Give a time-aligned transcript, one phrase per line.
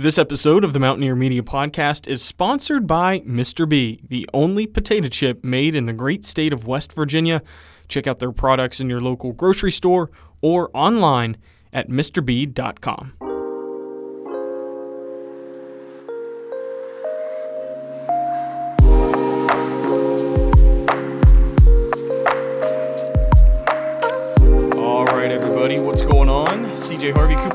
[0.00, 3.68] This episode of the Mountaineer Media Podcast is sponsored by Mr.
[3.68, 7.42] B, the only potato chip made in the great state of West Virginia.
[7.86, 10.10] Check out their products in your local grocery store
[10.40, 11.36] or online
[11.70, 13.29] at MrB.com.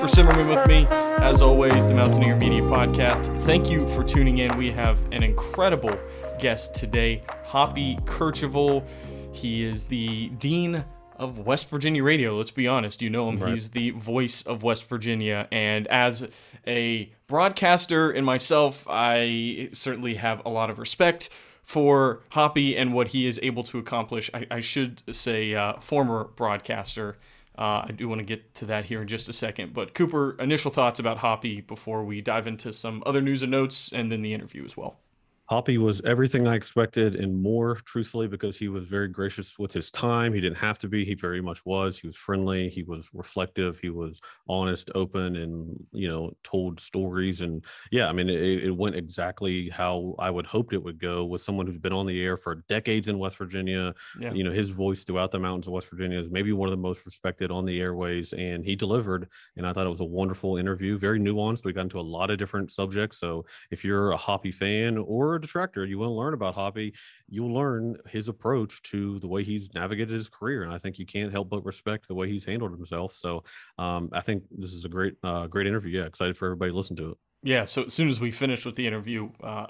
[0.05, 0.85] Cooper Simmerman with me.
[1.23, 3.25] As always, the Mountaineer Media Podcast.
[3.43, 4.55] Thank you for tuning in.
[4.55, 5.97] We have an incredible
[6.39, 8.85] guest today, Hoppy Kercheval.
[9.31, 12.37] He is the Dean of West Virginia Radio.
[12.37, 13.39] Let's be honest, you know him.
[13.39, 13.55] Right.
[13.55, 15.47] He's the voice of West Virginia.
[15.51, 16.29] And as
[16.67, 21.29] a broadcaster and myself, I certainly have a lot of respect
[21.63, 24.29] for Hoppy and what he is able to accomplish.
[24.35, 27.17] I, I should say, uh, former broadcaster.
[27.57, 29.73] Uh, I do want to get to that here in just a second.
[29.73, 33.91] But Cooper, initial thoughts about Hoppy before we dive into some other news and notes
[33.93, 34.99] and then the interview as well.
[35.47, 39.91] Hoppy was everything I expected and more, truthfully, because he was very gracious with his
[39.91, 40.33] time.
[40.33, 41.05] He didn't have to be.
[41.05, 41.99] He very much was.
[41.99, 42.67] He was friendly.
[42.69, 43.77] He was reflective.
[43.77, 47.41] He was honest, open, and you know, told stories.
[47.41, 51.25] And yeah, I mean, it, it went exactly how I would hoped it would go
[51.25, 53.93] with someone who's been on the air for decades in West Virginia.
[54.19, 54.33] Yeah.
[54.33, 56.77] You know, his voice throughout the mountains of West Virginia is maybe one of the
[56.77, 59.29] most respected on the airways, and he delivered.
[59.57, 61.65] And I thought it was a wonderful interview, very nuanced.
[61.65, 63.19] We got into a lot of different subjects.
[63.19, 66.93] So if you're a Hoppy fan or a detractor, you want to learn about Hoppy,
[67.27, 70.63] you'll learn his approach to the way he's navigated his career.
[70.63, 73.13] And I think you can't help but respect the way he's handled himself.
[73.13, 73.43] So
[73.77, 75.99] um, I think this is a great, uh, great interview.
[75.99, 77.17] Yeah, excited for everybody to listen to it.
[77.43, 79.67] Yeah, so as soon as we finish with the interview, uh,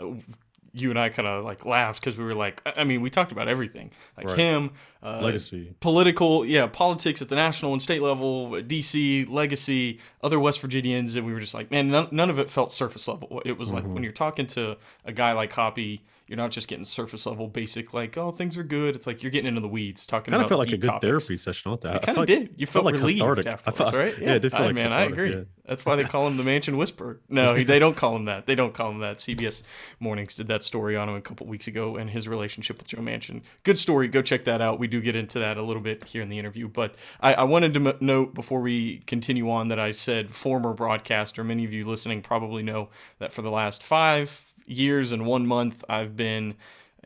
[0.77, 3.31] you and I kind of like laughed because we were like, I mean, we talked
[3.31, 4.37] about everything, like Right.
[4.37, 5.73] him, uh, Legacy.
[5.79, 11.25] political, yeah, politics at the national and state level, DC, legacy, other West Virginians, and
[11.25, 13.41] we were just like, man, none, none of it felt surface level.
[13.45, 16.85] It was like when you're talking to a guy like Hoppy, you're not just getting
[16.85, 18.95] surface level, basic, like, oh, things are good.
[18.95, 21.01] It's like you're getting into the weeds, talking Kind of felt like a good topics.
[21.05, 21.95] therapy session, not that?
[21.95, 22.55] I kind of did.
[22.57, 23.47] You felt, felt like relieved cathartic.
[23.47, 24.17] I afterwards, felt- right?
[24.19, 25.31] yeah, it did feel I, like man, I agree.
[25.33, 25.41] yeah.
[25.67, 27.19] That's why they call him the Manchin Whisperer.
[27.27, 28.45] No, he, they don't call him that.
[28.45, 29.17] They don't call him that.
[29.17, 29.63] CBS
[29.99, 32.99] Mornings did that story on him a couple weeks ago and his relationship with Joe
[32.99, 33.41] Manchin.
[33.63, 34.07] Good story.
[34.07, 34.77] Go check that out.
[34.77, 36.67] We do get into that a little bit here in the interview.
[36.67, 40.73] But I, I wanted to m- note before we continue on that I said former
[40.73, 41.43] broadcaster.
[41.43, 45.83] Many of you listening probably know that for the last five years and one month,
[45.89, 46.55] I've been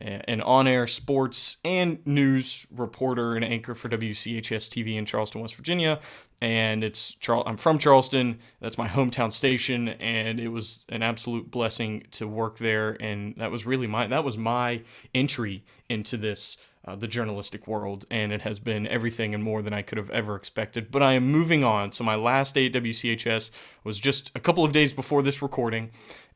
[0.00, 6.00] an on-air sports and news reporter and anchor for WCHS TV in Charleston, West Virginia.
[6.40, 8.38] And it's I'm from Charleston.
[8.60, 12.96] That's my hometown station, and it was an absolute blessing to work there.
[12.98, 14.82] And that was really my that was my
[15.14, 16.56] entry into this
[16.86, 20.08] uh, the journalistic world, and it has been everything and more than I could have
[20.10, 20.90] ever expected.
[20.90, 21.92] But I am moving on.
[21.92, 23.50] So my last day at WCHS
[23.84, 25.90] was just a couple of days before this recording,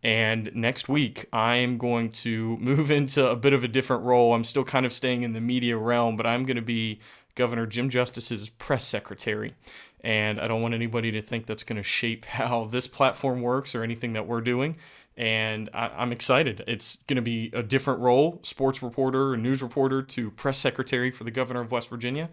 [0.05, 4.35] and next week I am going to move into a bit of a different role.
[4.35, 7.01] I'm still kind of staying in the media realm, but I'm going to be
[7.35, 9.55] Governor Jim Justice's press secretary.
[10.03, 13.75] And I don't want anybody to think that's going to shape how this platform works
[13.75, 14.77] or anything that we're doing
[15.17, 16.65] and I, I'm excited.
[16.67, 21.25] It's going to be a different role sports reporter news reporter to press secretary for
[21.25, 22.31] the governor of West Virginia.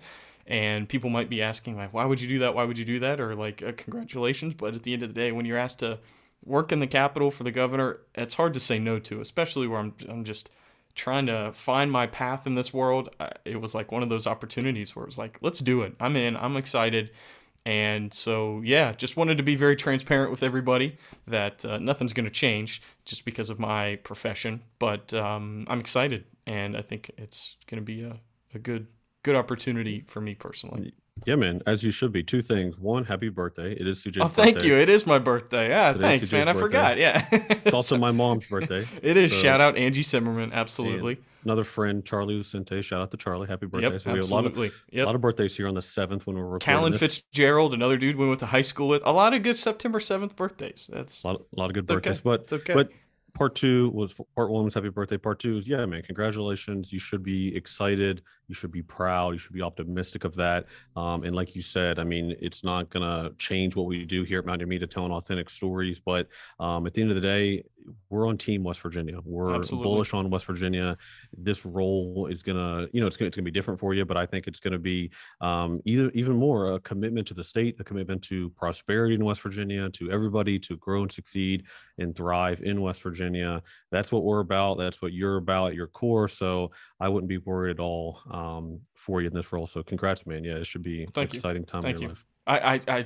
[0.47, 2.55] And people might be asking, like, why would you do that?
[2.55, 3.19] Why would you do that?
[3.19, 4.55] Or, like, uh, congratulations.
[4.55, 5.99] But at the end of the day, when you're asked to
[6.43, 9.79] work in the Capitol for the governor, it's hard to say no to, especially where
[9.79, 10.49] I'm, I'm just
[10.95, 13.15] trying to find my path in this world.
[13.45, 15.95] It was like one of those opportunities where it was like, let's do it.
[15.99, 17.11] I'm in, I'm excited.
[17.65, 20.97] And so, yeah, just wanted to be very transparent with everybody
[21.27, 24.61] that uh, nothing's going to change just because of my profession.
[24.79, 28.19] But um, I'm excited, and I think it's going to be a,
[28.55, 28.87] a good
[29.23, 30.95] good opportunity for me personally.
[31.25, 32.23] Yeah, man, as you should be.
[32.23, 32.79] Two things.
[32.79, 33.73] One, happy birthday.
[33.73, 34.69] It is CJ's Oh, thank birthday.
[34.69, 34.75] you.
[34.77, 35.69] It is my birthday.
[35.69, 36.47] Yeah, Today's thanks, CJ's man.
[36.47, 36.65] I birthday.
[36.65, 36.97] forgot.
[36.97, 38.87] Yeah, It's also my mom's birthday.
[39.03, 39.31] it is.
[39.31, 40.51] so- Shout out Angie Simmerman.
[40.51, 41.17] Absolutely.
[41.43, 42.83] Another friend, Charlie Lucente.
[42.83, 43.47] Shout out to Charlie.
[43.47, 43.91] Happy birthday.
[43.91, 44.01] Yep.
[44.01, 44.99] so we have a lot of Absolutely.
[44.99, 47.01] a lot of birthdays here on the seventh when we're recording Callan this.
[47.01, 49.01] Fitzgerald, another dude we went to high school with.
[49.05, 50.87] A lot of good September seventh birthdays.
[50.91, 52.09] That's A lot, a lot of good It's okay.
[52.09, 52.21] birthdays.
[52.21, 52.73] But okay.
[52.75, 52.89] but
[53.33, 55.17] part two was part one was happy birthday.
[55.17, 56.93] Part two is yeah, man, congratulations.
[56.93, 58.21] You should be excited.
[58.51, 59.31] You should be proud.
[59.31, 60.65] You should be optimistic of that.
[60.97, 64.39] Um, and like you said, I mean, it's not gonna change what we do here
[64.39, 66.01] at Mountain Media, telling authentic stories.
[66.01, 66.27] But
[66.59, 67.63] um, at the end of the day,
[68.09, 69.19] we're on Team West Virginia.
[69.23, 69.89] We're Absolutely.
[69.89, 70.97] bullish on West Virginia.
[71.37, 74.25] This role is gonna, you know, it's it's gonna be different for you, but I
[74.25, 78.21] think it's gonna be um, either even more a commitment to the state, a commitment
[78.23, 81.63] to prosperity in West Virginia, to everybody to grow and succeed
[81.97, 83.63] and thrive in West Virginia.
[83.91, 84.77] That's what we're about.
[84.77, 86.27] That's what you're about at your core.
[86.27, 89.67] So I wouldn't be worried at all um, for you in this role.
[89.67, 90.43] So congrats, man.
[90.43, 91.21] Yeah, it should be an you.
[91.23, 92.15] exciting time Thank in your you.
[92.15, 92.25] life.
[92.47, 93.05] I, I, I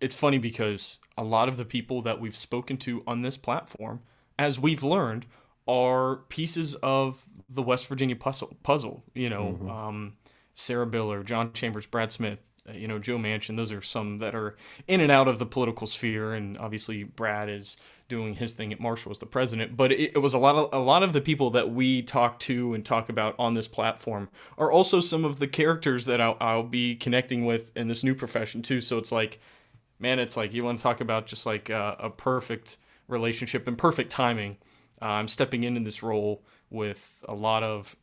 [0.00, 4.00] it's funny because a lot of the people that we've spoken to on this platform,
[4.38, 5.26] as we've learned,
[5.66, 8.56] are pieces of the West Virginia puzzle.
[8.62, 9.70] Puzzle, you know, mm-hmm.
[9.70, 10.16] um,
[10.54, 13.56] Sarah Biller, John Chambers, Brad Smith, uh, you know, Joe Manchin.
[13.56, 14.56] Those are some that are
[14.86, 17.76] in and out of the political sphere, and obviously Brad is
[18.08, 19.76] doing his thing at Marshall as the president.
[19.76, 22.38] But it, it was a lot of a lot of the people that we talk
[22.40, 26.36] to and talk about on this platform are also some of the characters that I'll,
[26.40, 28.80] I'll be connecting with in this new profession too.
[28.80, 29.40] So it's like,
[29.98, 33.76] man, it's like you want to talk about just like a, a perfect relationship and
[33.76, 34.56] perfect timing.
[35.00, 37.96] Uh, I'm stepping into this role with a lot of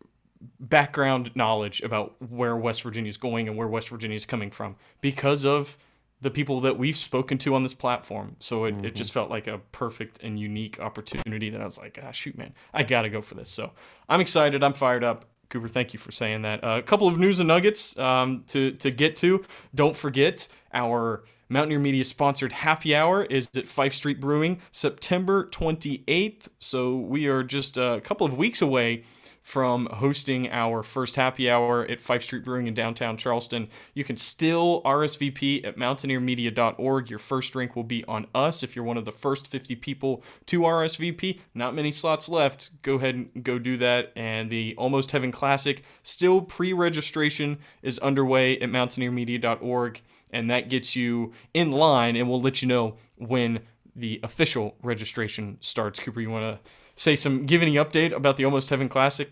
[0.59, 4.75] background knowledge about where West Virginia is going and where West Virginia is coming from
[5.01, 5.77] because of
[6.21, 8.35] the people that we've spoken to on this platform.
[8.39, 8.85] So it, mm-hmm.
[8.85, 12.37] it just felt like a perfect and unique opportunity that I was like, ah, shoot,
[12.37, 13.49] man, I got to go for this.
[13.49, 13.71] So
[14.09, 14.63] I'm excited.
[14.63, 15.25] I'm fired up.
[15.49, 16.63] Cooper, thank you for saying that.
[16.63, 19.43] Uh, a couple of news and nuggets um, to, to get to.
[19.75, 26.47] Don't forget our Mountaineer Media sponsored happy hour is at Fife Street Brewing September 28th.
[26.57, 29.03] So we are just a couple of weeks away
[29.45, 33.67] from hosting our first happy hour at Fife Street Brewing in downtown Charleston.
[33.93, 37.11] You can still RSVP at mountaineermedia.org.
[37.11, 40.23] Your first drink will be on us if you're one of the first 50 people
[40.47, 41.41] to RSVP.
[41.53, 42.81] Not many slots left.
[42.81, 44.11] Go ahead and go do that.
[44.15, 50.01] And the Almost Heaven Classic, still pre registration, is underway at mountaineermedia.org.
[50.31, 53.59] And that gets you in line, and we'll let you know when
[53.95, 55.99] the official registration starts.
[55.99, 59.31] Cooper, you want to say some give any update about the Almost Heaven Classic?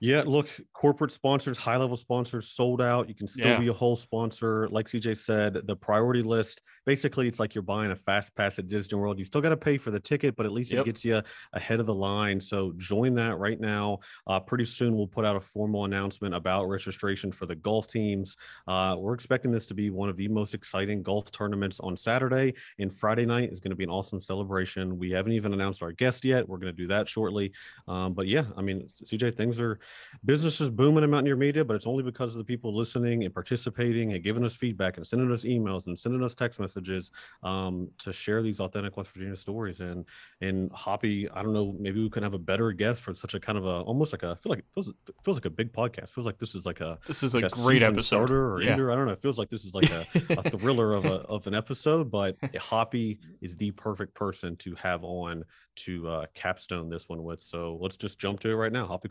[0.00, 3.08] Yeah, look, corporate sponsors, high level sponsors sold out.
[3.08, 3.58] You can still yeah.
[3.58, 4.68] be a whole sponsor.
[4.68, 8.68] Like CJ said, the priority list basically it's like you're buying a fast pass at
[8.68, 9.18] Disney World.
[9.18, 10.82] You still got to pay for the ticket, but at least yep.
[10.82, 11.20] it gets you
[11.52, 12.40] ahead of the line.
[12.40, 13.98] So join that right now.
[14.26, 18.36] Uh, pretty soon we'll put out a formal announcement about registration for the golf teams.
[18.68, 22.54] Uh, we're expecting this to be one of the most exciting golf tournaments on Saturday
[22.78, 24.96] and Friday night is going to be an awesome celebration.
[24.96, 26.48] We haven't even announced our guest yet.
[26.48, 27.52] We're going to do that shortly.
[27.88, 29.80] Um, but yeah, I mean, CJ, things are
[30.24, 33.32] business is booming in Mountaineer Media, but it's only because of the people listening and
[33.32, 37.10] participating and giving us feedback and sending us emails and sending us text messages
[37.42, 39.80] um, to share these authentic West Virginia stories.
[39.80, 40.04] And
[40.40, 43.40] and Hoppy, I don't know, maybe we can have a better guest for such a
[43.40, 45.50] kind of a almost like a I feel like it feels, it feels like a
[45.50, 46.04] big podcast.
[46.04, 48.62] It feels like this is like a this is a, a great episode starter or
[48.62, 48.72] yeah.
[48.72, 48.90] ender.
[48.90, 49.12] I don't know.
[49.12, 52.10] It feels like this is like a, a thriller of a of an episode.
[52.10, 55.44] But Hoppy is the perfect person to have on
[55.76, 57.42] to uh, capstone this one with.
[57.42, 58.86] So let's just jump to it right now.
[58.86, 59.08] Hoppy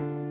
[0.00, 0.30] Kercheval.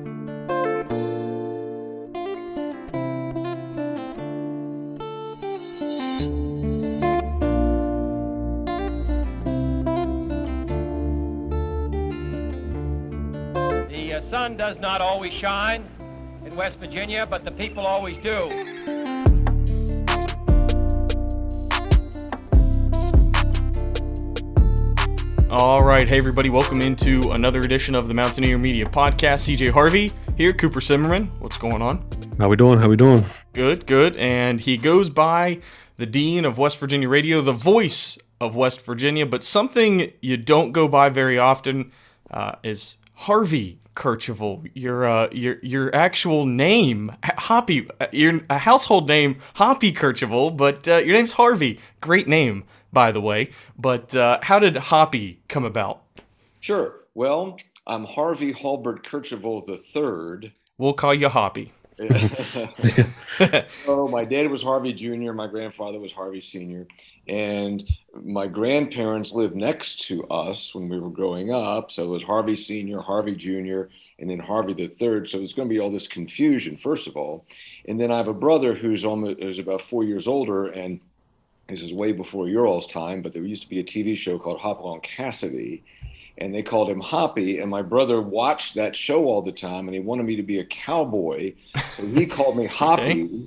[14.19, 15.85] Uh, sun does not always shine
[16.45, 18.88] in West Virginia, but the people always do.
[25.49, 29.49] All right, hey everybody, welcome into another edition of the Mountaineer Media Podcast.
[29.49, 31.25] CJ Harvey here, Cooper Zimmerman.
[31.39, 32.07] What's going on?
[32.37, 32.77] How we doing?
[32.77, 33.25] How we doing?
[33.53, 34.15] Good, good.
[34.17, 35.59] And he goes by
[35.97, 40.71] the Dean of West Virginia Radio, the voice of West Virginia, but something you don't
[40.71, 41.91] go by very often
[42.29, 49.07] uh, is Harvey Kercheval, your uh, your your actual name, Hoppy, uh, your a household
[49.07, 51.79] name, Hoppy Kercheval, but uh, your name's Harvey.
[52.01, 53.51] Great name, by the way.
[53.77, 56.03] But uh, how did Hoppy come about?
[56.59, 56.95] Sure.
[57.13, 60.51] Well, I'm Harvey Halbert Kercheval the third.
[60.77, 61.71] We'll call you Hoppy.
[63.87, 65.33] oh, my dad was Harvey Jr.
[65.33, 66.87] My grandfather was Harvey Sr.
[67.27, 67.87] And
[68.23, 71.91] my grandparents lived next to us when we were growing up.
[71.91, 73.83] So it was Harvey Sr., Harvey Jr.,
[74.17, 75.29] and then Harvey the Third.
[75.29, 77.45] So there's going to be all this confusion, first of all.
[77.87, 80.99] And then I have a brother who's almost who's about four years older, and
[81.69, 84.39] this is way before your all's time, but there used to be a TV show
[84.39, 85.83] called Hopalong Cassidy,
[86.37, 87.59] and they called him Hoppy.
[87.59, 90.59] And my brother watched that show all the time, and he wanted me to be
[90.59, 91.53] a cowboy,
[91.91, 93.23] so he called me Hoppy.
[93.23, 93.45] Okay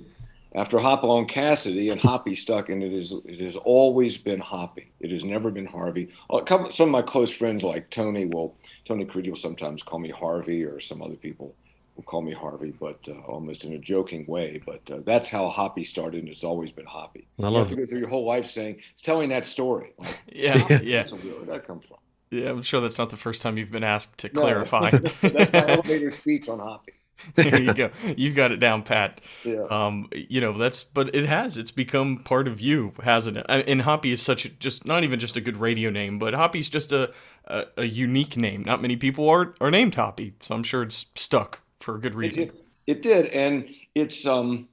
[0.55, 4.93] after Hopalong Cassidy and Hoppy stuck, and it is it has always been Hoppy.
[5.01, 6.11] It has never been Harvey.
[6.31, 9.99] A couple, some of my close friends like Tony will Tony Caridi will sometimes call
[9.99, 11.55] me Harvey, or some other people
[12.01, 14.63] call me Harvey, but uh, almost in a joking way.
[14.65, 17.27] But uh, that's how Hoppy started, and it's always been Hoppy.
[17.43, 19.93] I you have to go through your whole life saying telling that story.
[20.03, 21.09] Like, yeah, yeah.
[21.09, 21.99] Where did that come from?
[22.31, 24.91] Yeah, I'm sure that's not the first time you've been asked to clarify.
[25.21, 26.95] that's my elevator speech on Hoppy.
[27.37, 27.91] there you go.
[28.17, 29.21] You've got it down pat.
[29.45, 29.65] Yeah.
[29.71, 31.57] Um, you know, that's but it has.
[31.57, 33.47] It's become part of you, hasn't it?
[33.49, 36.69] And Hoppy is such a, just not even just a good radio name, but Hoppy's
[36.69, 37.13] just a,
[37.45, 38.65] a, a unique name.
[38.65, 42.15] Not many people are are named Hoppy, so I'm sure it's stuck for a good
[42.15, 42.45] reason.
[42.45, 44.69] It, it, it did, and it's um,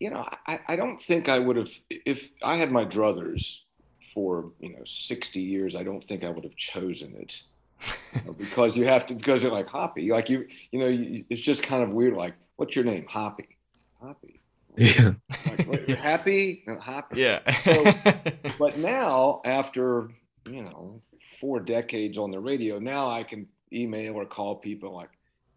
[0.00, 3.60] you know, I, I don't think I would have if I had my druthers
[4.14, 5.76] for you know 60 years.
[5.76, 7.42] I don't think I would have chosen it
[8.38, 11.62] because you have to because they're like Hoppy, like you you know, you, it's just
[11.62, 12.14] kind of weird.
[12.14, 13.06] Like, what's your name?
[13.08, 13.48] Hoppy,
[14.00, 14.40] Hoppy.
[14.78, 15.12] Yeah.
[15.46, 17.20] Like, what, you're happy, No, Hoppy.
[17.22, 17.40] Yeah.
[17.62, 18.22] So-
[18.58, 20.10] But now, after
[20.50, 21.00] you know
[21.40, 25.10] four decades on the radio, now I can email or call people like,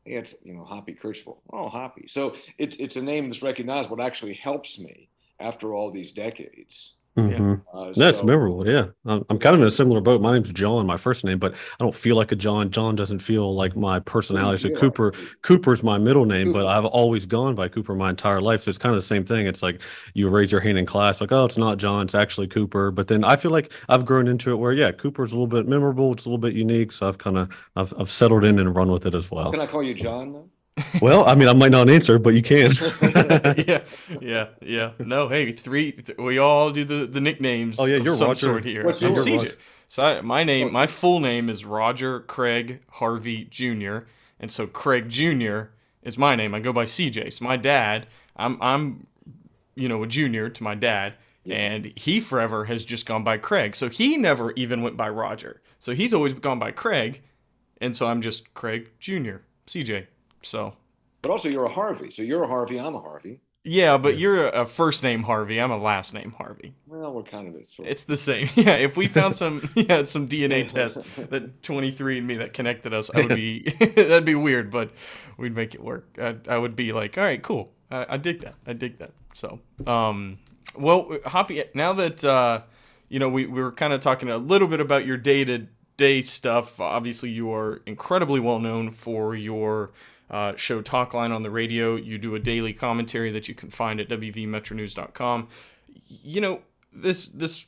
[0.09, 2.07] "Hey, it's you know Hoppy Kercheval." Oh, Hoppy.
[2.07, 3.99] So it's it's a name that's recognizable.
[3.99, 6.95] It actually helps me after all these decades.
[7.27, 7.61] Mhm.
[7.73, 8.67] Uh, That's so- memorable.
[8.67, 8.87] Yeah.
[9.05, 10.21] I'm, I'm kind of in a similar boat.
[10.21, 12.69] My name's John, my first name, but I don't feel like a John.
[12.71, 14.57] John doesn't feel like my personality.
[14.61, 14.77] So Yeah.
[14.79, 18.61] Cooper, Cooper's my middle name, but I've always gone by Cooper my entire life.
[18.61, 19.47] So it's kind of the same thing.
[19.47, 19.81] It's like
[20.13, 22.91] you raise your hand in class, like, oh, it's not John, it's actually Cooper.
[22.91, 25.67] But then I feel like I've grown into it where, yeah, Cooper's a little bit
[25.67, 26.13] memorable.
[26.13, 26.91] It's a little bit unique.
[26.91, 29.51] So I've kind of, I've, I've settled in and run with it as well.
[29.51, 30.33] Can I call you John?
[30.33, 30.49] Though?
[31.01, 32.71] Well, I mean, I might not answer, but you can.
[33.67, 33.83] yeah,
[34.21, 34.91] yeah, yeah.
[34.99, 35.91] No, hey, three.
[35.93, 37.77] Th- we all do the the nicknames.
[37.79, 38.39] Oh, yeah, of you're some Roger.
[38.39, 38.85] sort here.
[38.85, 39.25] What's I'm yours?
[39.25, 39.55] CJ.
[39.87, 43.99] So I, my name, my full name is Roger Craig Harvey Jr.
[44.39, 45.63] And so Craig Jr.
[46.03, 46.53] is my name.
[46.53, 47.33] I go by CJ.
[47.33, 49.07] So my dad, I'm I'm,
[49.75, 51.15] you know, a junior to my dad,
[51.49, 53.75] and he forever has just gone by Craig.
[53.75, 55.61] So he never even went by Roger.
[55.79, 57.23] So he's always gone by Craig,
[57.81, 59.37] and so I'm just Craig Jr.
[59.67, 60.07] CJ.
[60.41, 60.73] So
[61.21, 62.11] But also, you're a Harvey.
[62.11, 62.79] So you're a Harvey.
[62.79, 63.41] I'm a Harvey.
[63.63, 65.59] yeah, but you're a, first name Harvey.
[65.59, 66.73] I'm a last name Harvey.
[66.87, 68.49] Well, we're kind of a sort of- It's the same.
[68.55, 70.97] Yeah, if we found some yeah some DNA test
[71.29, 74.91] that 23 and me that connected us, I would be that'd be weird, but
[75.37, 76.07] we'd make it work.
[76.21, 77.71] I, I would be like, all right, cool.
[77.91, 78.55] I, I dig that.
[78.65, 79.11] I dig that.
[79.33, 80.37] So, um,
[80.75, 82.61] well, Hoppy, now that uh,
[83.09, 85.67] you know, we, we were kind of talking a little bit about your day to
[85.97, 86.79] day stuff.
[86.79, 89.91] Obviously, you are incredibly well known for your
[90.29, 91.95] uh, show Talkline on the radio.
[91.95, 95.47] You do a daily commentary that you can find at wvmetronews.com.
[96.07, 96.61] You know,
[96.93, 97.65] this this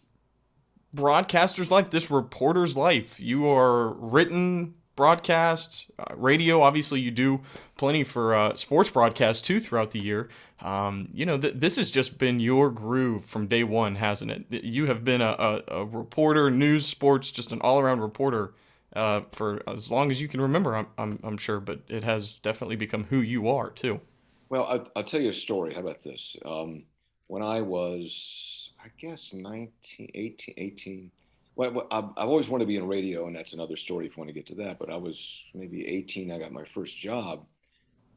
[0.93, 3.19] broadcaster's life, this reporter's life.
[3.19, 6.61] You are written broadcast, uh, radio.
[6.61, 7.41] Obviously, you do
[7.77, 10.29] plenty for uh, sports broadcasts too throughout the year.
[10.61, 14.63] Um, you know, th- this has just been your groove from day one, hasn't it?
[14.63, 18.53] You have been a, a, a reporter, news, sports, just an all around reporter.
[18.95, 22.39] Uh, for as long as you can remember, I'm, I'm, I'm sure, but it has
[22.39, 24.01] definitely become who you are too.
[24.49, 25.73] Well, I, I'll tell you a story.
[25.73, 26.35] How about this?
[26.45, 26.83] Um,
[27.27, 31.11] when I was, I guess, 19, 18, 18
[31.55, 34.29] well, I've always wanted to be in radio, and that's another story if you want
[34.29, 34.79] to get to that.
[34.79, 36.31] But I was maybe 18.
[36.31, 37.45] I got my first job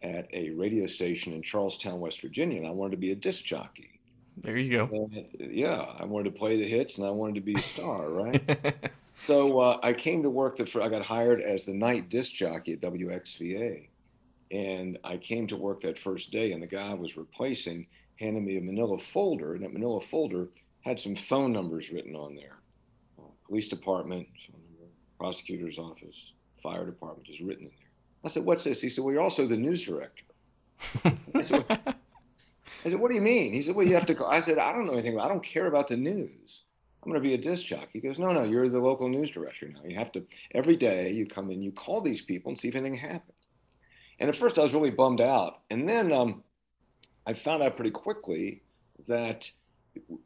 [0.02, 3.16] at a radio station in Charles Town, West Virginia, and I wanted to be a
[3.16, 3.93] disc jockey.
[4.38, 4.88] There you go.
[4.92, 8.08] And, yeah, I wanted to play the hits, and I wanted to be a star,
[8.08, 8.90] right?
[9.26, 10.56] So uh, I came to work.
[10.56, 13.88] The, I got hired as the night disc jockey at WXVA,
[14.50, 16.52] and I came to work that first day.
[16.52, 17.86] And the guy I was replacing
[18.20, 20.48] handed me a Manila folder, and that Manila folder
[20.82, 22.58] had some phone numbers written on there:
[23.18, 27.88] uh, police department, number, prosecutor's office, fire department, just written in there.
[28.24, 30.24] I said, "What's this?" He said, "Well, you're also the news director."
[32.85, 34.14] I said, "What?" I said, "What do you mean?" He said, "Well, you have to."
[34.14, 34.26] Call.
[34.26, 35.14] I said, "I don't know anything.
[35.14, 36.62] About, I don't care about the news."
[37.04, 37.88] I'm going to be a disc jockey.
[37.93, 39.81] He goes, no, no, you're the local news director now.
[39.87, 42.76] You have to, every day you come in, you call these people and see if
[42.76, 43.35] anything happened.
[44.19, 45.61] And at first I was really bummed out.
[45.69, 46.43] And then um,
[47.26, 48.62] I found out pretty quickly
[49.07, 49.50] that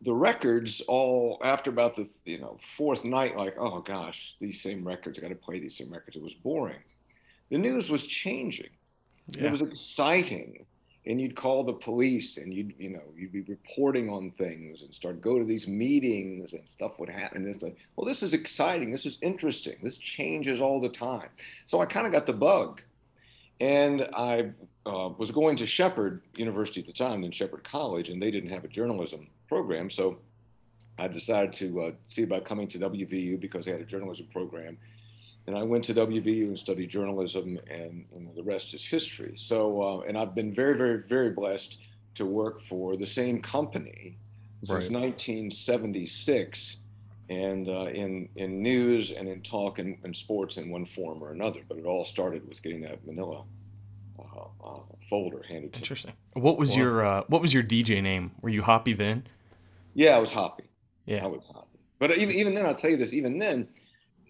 [0.02, 4.82] the records all after about the you know fourth night like oh gosh these same
[4.82, 6.78] records i got to play these same records it was boring
[7.50, 8.70] the news was changing
[9.28, 9.44] Yeah.
[9.44, 10.64] it was exciting
[11.06, 14.94] and you'd call the police and you'd you know you'd be reporting on things and
[14.94, 17.44] start go to these meetings and stuff would happen.
[17.44, 18.90] And it's like well this is exciting.
[18.90, 19.76] This is interesting.
[19.82, 21.28] This changes all the time.
[21.66, 22.82] So i kind of got the bug.
[23.60, 24.50] And i
[24.86, 28.50] uh, was going to shepherd university at the time then shepherd college and they didn't
[28.50, 29.90] have a journalism program.
[29.90, 30.18] So
[30.98, 34.76] i decided to uh, see about coming to wvu because they had a journalism program
[35.48, 39.32] and I went to WVU and studied journalism, and, and the rest is history.
[39.36, 41.78] So, uh, and I've been very, very, very blessed
[42.16, 44.18] to work for the same company
[44.62, 45.00] since Right.
[45.00, 46.76] 1976,
[47.30, 51.32] and uh, in in news and in talk and, and sports in one form or
[51.32, 51.60] another.
[51.66, 53.44] But it all started with getting that Manila
[54.18, 54.22] uh,
[54.64, 55.82] uh, folder handed to me.
[55.84, 56.12] Interesting.
[56.34, 56.76] What was Wow.
[56.76, 58.32] your uh, what was your DJ name?
[58.42, 59.26] Were you Hoppy then?
[59.94, 60.64] Yeah, I was Hoppy.
[61.06, 61.24] Yeah.
[61.24, 61.78] I was Hoppy.
[61.98, 63.14] But even even then, I'll tell you this.
[63.14, 63.68] Even then,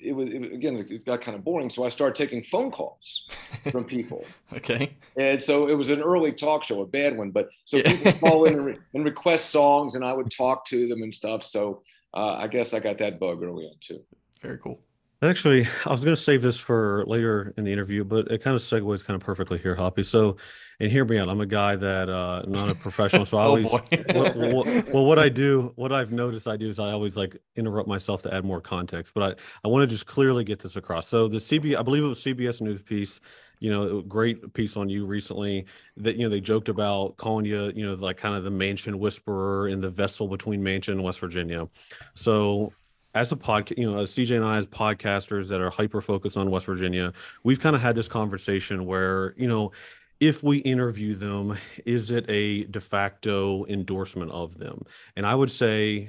[0.00, 1.70] it was, it again it got kind of boring.
[1.70, 3.26] So I started taking phone calls
[3.70, 4.24] from people.
[4.52, 4.96] Okay.
[5.16, 7.30] And so it was an early talk show, a bad one.
[7.30, 7.92] But so Yeah.
[7.96, 11.14] people call in and, re- and request songs, and I would talk to them and
[11.14, 11.42] stuff.
[11.42, 11.82] So
[12.14, 14.00] uh, I guess I got that bug early on too.
[14.42, 14.80] Very cool.
[15.20, 18.54] Actually, I was going to save this for later in the interview, but it kind
[18.54, 20.04] of segues kind of perfectly here, Hoppy.
[20.04, 20.36] So,
[20.78, 21.28] and hear me out.
[21.28, 25.04] I'm a guy that uh, not a professional, so I Oh, always well, well, well,
[25.06, 28.32] what I do, what I've noticed I do is I always like interrupt myself to
[28.34, 31.08] add more context, but I, I want to just clearly get this across.
[31.08, 33.18] So the CB, I believe it was CBS News piece,
[33.58, 37.72] you know, great piece on you recently that, you know, they joked about calling you,
[37.74, 41.18] you know, like kind of the Manchin whisperer in the vessel between Manchin and West
[41.18, 41.68] Virginia.
[42.14, 42.72] So
[43.14, 46.36] as a podcast, you know, as CJ and I as podcasters that are hyper focused
[46.36, 47.12] on West Virginia,
[47.42, 49.72] we've kind of had this conversation where, you know,
[50.20, 54.82] if we interview them, is it a de facto endorsement of them?
[55.16, 56.08] And I would say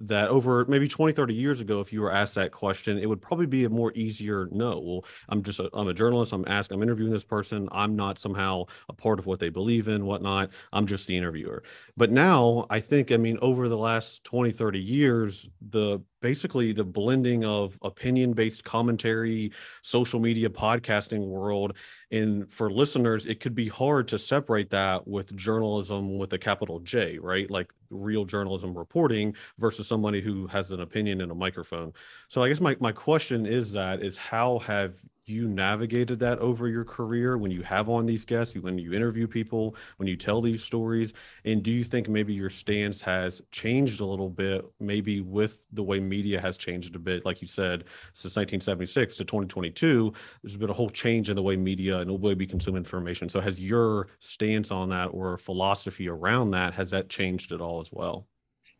[0.00, 3.20] that over maybe 20, 30 years ago, if you were asked that question, it would
[3.20, 4.78] probably be a more easier no.
[4.78, 6.32] Well, I'm just, I'm a journalist.
[6.32, 7.68] I'm asking, I'm interviewing this person.
[7.72, 10.50] I'm not somehow a part of what they believe in, whatnot.
[10.72, 11.62] I'm just the interviewer.
[11.96, 16.84] But now I think, I mean, over the last 20, 30 years, the basically the
[16.84, 21.74] blending of opinion based commentary, social media, podcasting world
[22.10, 26.80] and for listeners it could be hard to separate that with journalism with a capital
[26.80, 27.50] j right?
[27.50, 31.92] Like real journalism reporting versus somebody who has an opinion in a microphone.
[32.28, 34.96] So i guess my, my question is that is how have
[35.28, 39.26] you navigated that over your career when you have on these guests when you interview
[39.26, 41.12] people when you tell these stories
[41.44, 45.82] and do you think maybe your stance has changed a little bit maybe with the
[45.82, 50.70] way media has changed a bit like you said since 1976 to 2022 there's been
[50.70, 53.28] a whole change in the way media and the way we consume information.
[53.28, 57.80] So has your stance on that or philosophy around that has that changed at all
[57.80, 58.26] as well?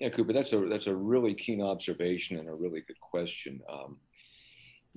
[0.00, 3.60] Yeah, Cooper, that's a that's a really keen observation and a really good question.
[3.70, 3.98] Um,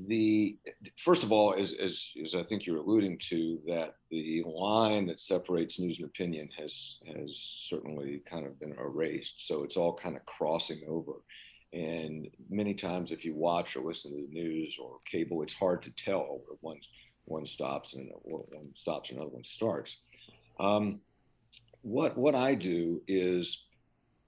[0.07, 0.57] the
[1.03, 5.19] first of all, as, as, as I think you're alluding to, that the line that
[5.19, 7.37] separates news and opinion has has
[7.69, 9.47] certainly kind of been erased.
[9.47, 11.13] So it's all kind of crossing over.
[11.73, 15.83] And many times, if you watch or listen to the news or cable, it's hard
[15.83, 16.79] to tell where one
[17.25, 18.43] one stops and one
[18.75, 19.97] stops and another one starts.
[20.59, 20.99] Um,
[21.81, 23.63] what what I do is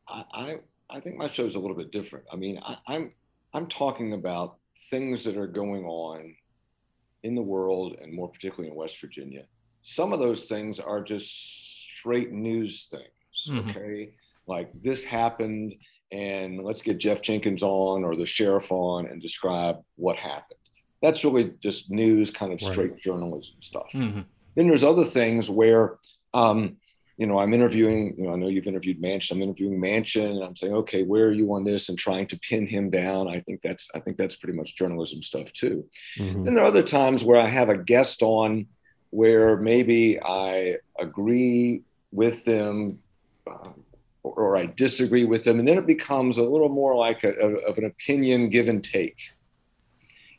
[0.07, 0.55] I, I,
[0.89, 2.25] I think my show is a little bit different.
[2.31, 3.11] I mean, I, I'm
[3.53, 4.57] I'm talking about
[4.93, 6.35] things that are going on
[7.23, 9.43] in the world and more particularly in West Virginia.
[9.81, 11.27] Some of those things are just
[11.97, 13.47] straight news things.
[13.47, 13.69] Mhm.
[13.71, 14.13] Okay,
[14.45, 15.73] like this happened,
[16.11, 20.59] and let's get Jeff Jenkins on or the sheriff on and describe what happened.
[21.01, 22.71] That's really just news, kind of Right.
[22.71, 23.89] straight journalism stuff.
[23.93, 24.25] Mhm.
[24.53, 25.97] Then there's other things where,
[26.35, 26.77] um,
[27.17, 29.33] you know, I'm interviewing, you know, I know you've interviewed Manchin.
[29.33, 32.39] I'm interviewing Manchin and I'm saying, okay, where are you on this and trying to
[32.39, 33.27] pin him down.
[33.27, 35.85] I think that's, I think that's pretty much journalism stuff too.
[36.17, 36.45] Mhm.
[36.45, 38.65] Then there are other times where I have a guest on
[39.11, 42.99] where maybe I agree with them
[43.45, 43.83] um,
[44.23, 45.59] or, or I disagree with them.
[45.59, 48.83] And then it becomes a little more like a, a- of an opinion give and
[48.83, 49.17] take.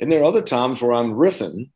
[0.01, 1.71] And there are other times where I'm riffing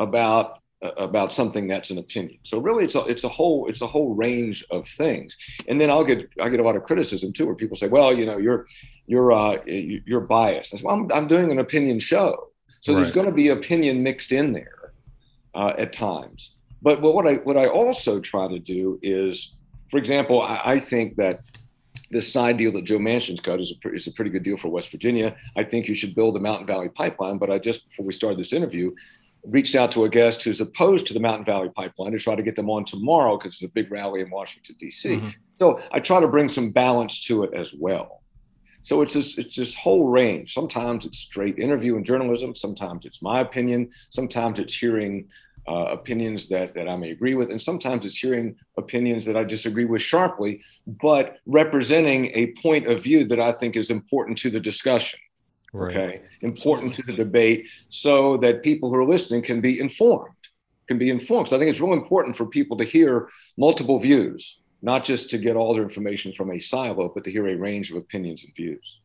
[0.00, 0.58] about uh,
[0.96, 2.38] about something that's an opinion.
[2.42, 5.36] So really, it's a it's a whole it's a whole range of things.
[5.68, 8.16] And then I'll get I get a lot of criticism too, where people say, "Well,
[8.16, 8.66] you know, you're
[9.06, 12.50] you're uh, you- you're biased." I say, well, I'm, I'm doing an opinion show,
[12.82, 14.92] so there's going to be opinion mixed in there
[15.54, 16.54] uh, at times.
[16.82, 19.54] But what I what I also try to do is,
[19.90, 21.40] for example, I, I think that
[22.10, 24.68] this side deal that Joe Manchin's cut is a, is a pretty good deal for
[24.68, 25.34] West Virginia.
[25.56, 27.38] I think you should build the Mountain Valley Pipeline.
[27.38, 28.92] But I just, before we started this interview,
[29.46, 32.42] reached out to a guest who's opposed to the Mountain Valley Pipeline to try to
[32.42, 35.16] get them on tomorrow because it's a big rally in Washington, D.C.
[35.16, 35.34] Mhm.
[35.56, 38.22] So I try to bring some balance to it as well.
[38.82, 40.52] So it's this, it's this whole range.
[40.52, 42.54] Sometimes it's straight interview and journalism.
[42.54, 43.90] Sometimes it's my opinion.
[44.10, 45.28] Sometimes it's hearing
[45.66, 47.50] uh, opinions that, that I may agree with.
[47.50, 53.02] And sometimes it's hearing opinions that I disagree with sharply, but representing a point of
[53.02, 55.18] view that I think is important to the discussion.
[55.74, 55.96] Right.
[55.96, 56.20] Okay.
[56.42, 60.36] Important to the debate so that people who are listening can be informed,
[60.86, 61.48] can be informed.
[61.48, 65.38] So I think it's real important for people to hear multiple views, not just to
[65.38, 68.54] get all their information from a silo, but to hear a range of opinions and
[68.54, 69.00] views.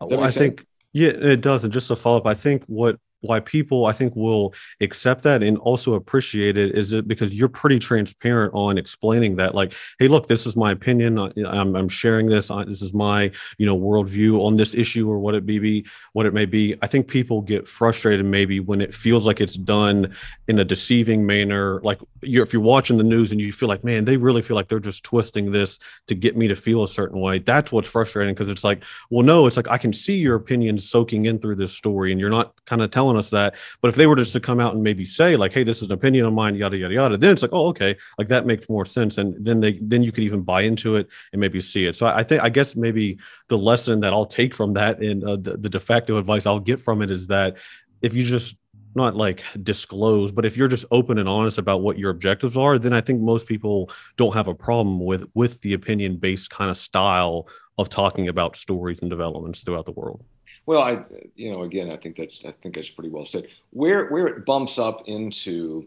[0.00, 0.36] Well, I sense?
[0.36, 1.64] think yeah, it does.
[1.64, 5.42] And just to follow up, I think what why people I think will accept that
[5.42, 10.08] and also appreciate it is it because you're pretty transparent on explaining that like hey
[10.08, 11.18] look this is my opinion.
[11.18, 12.48] I- I'm, I'm sharing this.
[12.66, 16.26] This is my you know worldview on this issue or what it may be what
[16.26, 16.74] it may be.
[16.82, 20.14] I think people get frustrated maybe when it feels like it's done
[20.48, 21.80] in a deceiving manner.
[21.82, 24.56] Like you're if you're watching the news and you feel like man they really feel
[24.56, 27.88] like they're just twisting this to get me to feel a certain way that's what's
[27.88, 31.38] frustrating because it's like well no it's like i can see your opinion soaking in
[31.38, 34.16] through this story and you're not kind of telling us that but if they were
[34.16, 36.54] just to come out and maybe say like hey this is an opinion of mine
[36.54, 39.60] yada yada yada then it's like oh okay like that makes more sense and then
[39.60, 42.22] they then you could even buy into it and maybe see it so i, I
[42.22, 45.68] think i guess maybe the lesson that i'll take from that and uh, the, the
[45.68, 47.58] de facto advice i'll get from it is that
[48.00, 48.56] if you just
[48.96, 52.78] not like disclose, but if you're just open and honest about what your objectives are,
[52.78, 56.70] then I think most people don't have a problem with with the opinion based kind
[56.70, 57.46] of style
[57.78, 60.24] of talking about stories and developments throughout the world.
[60.66, 61.04] Well, I,
[61.36, 63.46] you know, again, I think that's I think that's pretty well said.
[63.70, 65.86] Where where it bumps up into,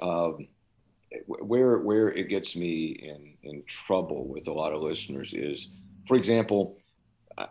[0.00, 0.48] um,
[1.26, 5.68] where where it gets me in in trouble with a lot of listeners is,
[6.08, 6.78] for example,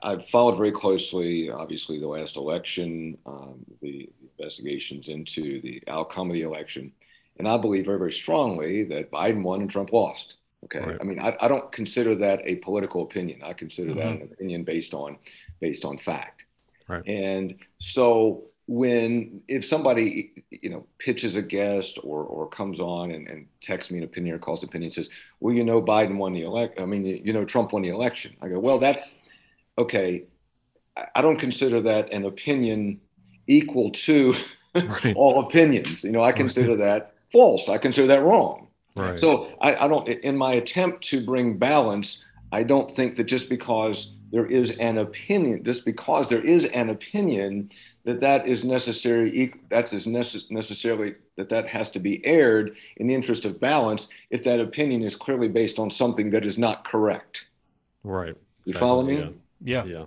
[0.02, 6.34] I've followed very closely, obviously, the last election, um, the investigations into the outcome of
[6.34, 6.92] the election,
[7.38, 10.38] and I believe very very strongly that Biden won and Trump lost.
[10.66, 10.98] Okay, right.
[11.02, 13.42] I mean, I, I, don't consider that a political opinion.
[13.44, 14.00] I consider mm-hmm.
[14.00, 15.18] that an opinion based on
[15.60, 16.44] based on fact.
[16.88, 17.04] Right.
[17.08, 23.28] And so when if somebody you know pitches a guest or or comes on and,
[23.28, 26.44] and texts me an opinion or calls opinion says, well, you know, Biden won the
[26.44, 26.80] elect.
[26.80, 28.36] I mean, you know, Trump won the election.
[28.42, 29.16] I go, well, that's
[29.78, 30.26] okay.
[31.16, 33.02] I don't consider that an opinion
[33.48, 34.36] equal to
[34.76, 35.16] right.
[35.16, 36.04] all opinions.
[36.04, 37.68] You know, I consider that false.
[37.68, 38.68] I consider that wrong.
[38.96, 39.20] Right.
[39.20, 40.08] So I, I don't.
[40.08, 44.98] In my attempt to bring balance, I don't think that just because there is an
[44.98, 47.72] opinion, just because there is an opinion,
[48.04, 49.54] that that is necessary.
[49.70, 54.10] That's as necess- necessarily that that has to be aired in the interest of balance
[54.30, 57.48] if that opinion is clearly based on something that is not correct.
[58.04, 58.36] Right.
[58.66, 58.80] You exactly.
[58.80, 59.16] follow me?
[59.16, 59.30] Yeah.
[59.62, 59.86] Yeah.
[59.86, 60.06] yeah.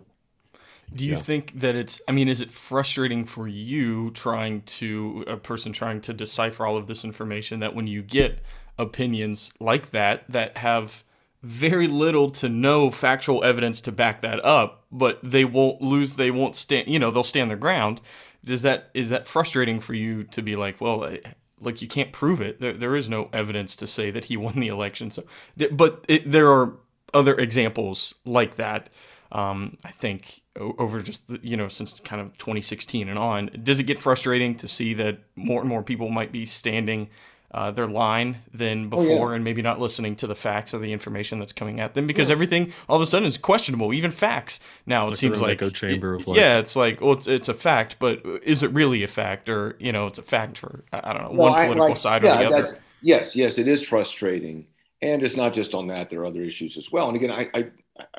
[0.94, 1.18] Do you yeah.
[1.18, 6.00] think that it's, I mean, is it frustrating for you trying to, a person trying
[6.02, 8.40] to decipher all of this information that when you get
[8.78, 11.04] opinions like that, that have
[11.42, 16.30] very little to no factual evidence to back that up, but they won't lose, they
[16.30, 18.00] won't stand, you know, they'll stand their ground.
[18.44, 21.16] Does that, is that frustrating for you to be like, well,
[21.60, 22.60] like you can't prove it.
[22.60, 25.10] There, there is no evidence to say that he won the election.
[25.10, 25.24] So,
[25.72, 26.76] but it, there are
[27.12, 28.88] other examples like that.
[29.32, 33.50] Um, I think over just the, you know since kind of 2016 and on.
[33.62, 37.08] Does it get frustrating to see that more and more people might be standing
[37.54, 39.34] uh, their line than before oh, yeah.
[39.36, 42.28] and maybe not listening to the facts or the information that's coming at them because
[42.28, 42.32] yeah.
[42.32, 46.14] everything all of a sudden is questionable even facts now it like seems like chamber
[46.14, 49.06] of it, yeah it's like well it's, it's, a fact but is it really a
[49.06, 51.88] fact or you know it's a fact for i don't know well, one political I,
[51.90, 54.66] like, side yeah, or the other yes yes it is frustrating
[55.00, 57.48] and it's not just on that there are other issues as well and again i
[57.54, 57.66] i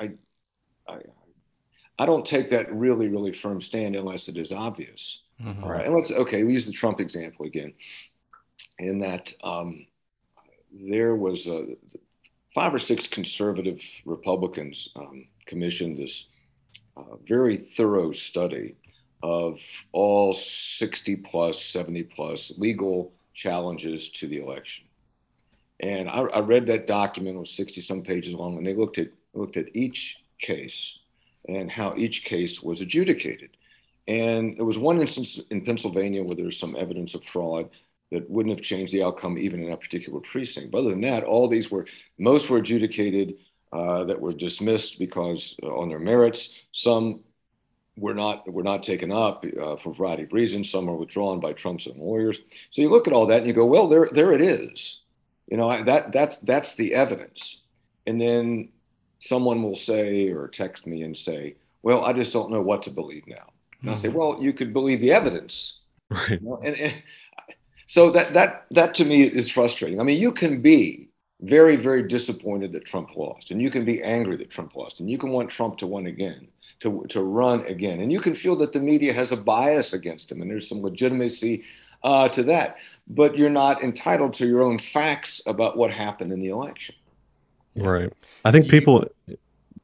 [0.00, 0.10] i,
[0.88, 0.98] I,
[1.98, 5.62] I don't take that really really firm stand unless it is obvious mm-hmm.
[5.62, 7.74] all right and let's okay we use the trump example again
[8.78, 9.86] in that um,
[10.72, 11.76] there was a,
[12.54, 16.26] five or six conservative Republicans um, commissioned this
[16.96, 18.76] uh, very thorough study
[19.22, 19.60] of
[19.92, 24.84] all 60 plus, 70 plus legal challenges to the election.
[25.80, 28.98] And I, I read that document, it was 60 some pages long, and they looked
[28.98, 30.98] at looked at each case
[31.48, 33.50] and how each case was adjudicated.
[34.08, 37.68] And there was one instance in Pennsylvania where there was some evidence of fraud
[38.12, 40.70] that wouldn't have changed the outcome even in that particular precinct.
[40.70, 41.86] But other than that, all these were,
[42.18, 43.34] most were adjudicated
[43.72, 46.54] uh, that were dismissed because uh, on their merits.
[46.72, 47.20] Some
[47.96, 50.70] were not were not taken up uh, for a variety of reasons.
[50.70, 52.38] Some were withdrawn by Trump's own lawyers.
[52.70, 55.02] So you look at all that and you go, well, there there it is.
[55.48, 57.62] You know that that's that's the evidence.
[58.06, 58.68] And then
[59.18, 62.90] someone will say or text me and say, well, I just don't know what to
[62.90, 63.52] believe now.
[63.80, 63.90] And mm-hmm.
[63.90, 64.16] I say, hmm.
[64.16, 65.80] well, you could believe the evidence.
[66.08, 66.30] Right.
[66.30, 66.60] You know?
[66.64, 67.02] and, and
[67.86, 70.00] so that that that to me is frustrating.
[70.00, 71.08] I mean, you can be
[71.40, 75.08] very very disappointed that Trump lost, and you can be angry that Trump lost, and
[75.08, 76.48] you can want Trump to win again,
[76.80, 80.30] to to run again, and you can feel that the media has a bias against
[80.30, 81.64] him, and there's some legitimacy
[82.02, 82.76] uh, to that.
[83.06, 86.94] But you're not entitled to your own facts about what happened in the election.
[87.76, 88.12] Right.
[88.44, 89.04] I think people.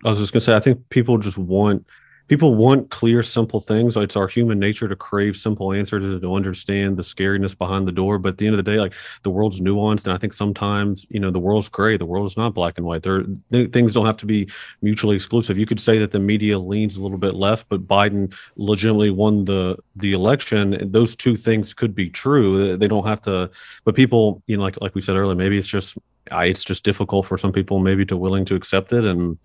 [0.04, 0.56] I was just gonna say.
[0.56, 1.86] I think people just want
[2.28, 3.96] people want clear, simple things.
[3.96, 8.18] It's our human nature to crave simple answers to, understand the scariness behind the door.
[8.18, 11.06] But at the end of the day, like the world's nuanced, and I think sometimes
[11.10, 11.96] you know the world's gray.
[11.96, 13.02] The world is not black and white.
[13.02, 14.48] There th- things don't have to be
[14.80, 15.58] mutually exclusive.
[15.58, 19.44] You could say that the media leans a little bit left, but Biden legitimately won
[19.44, 20.90] the the election.
[20.90, 22.76] Those two things could be true.
[22.76, 23.50] They don't have to.
[23.84, 25.96] But people, you know, like like we said earlier, maybe it's just
[26.30, 29.38] I, it's just difficult for some people maybe to willing to accept it and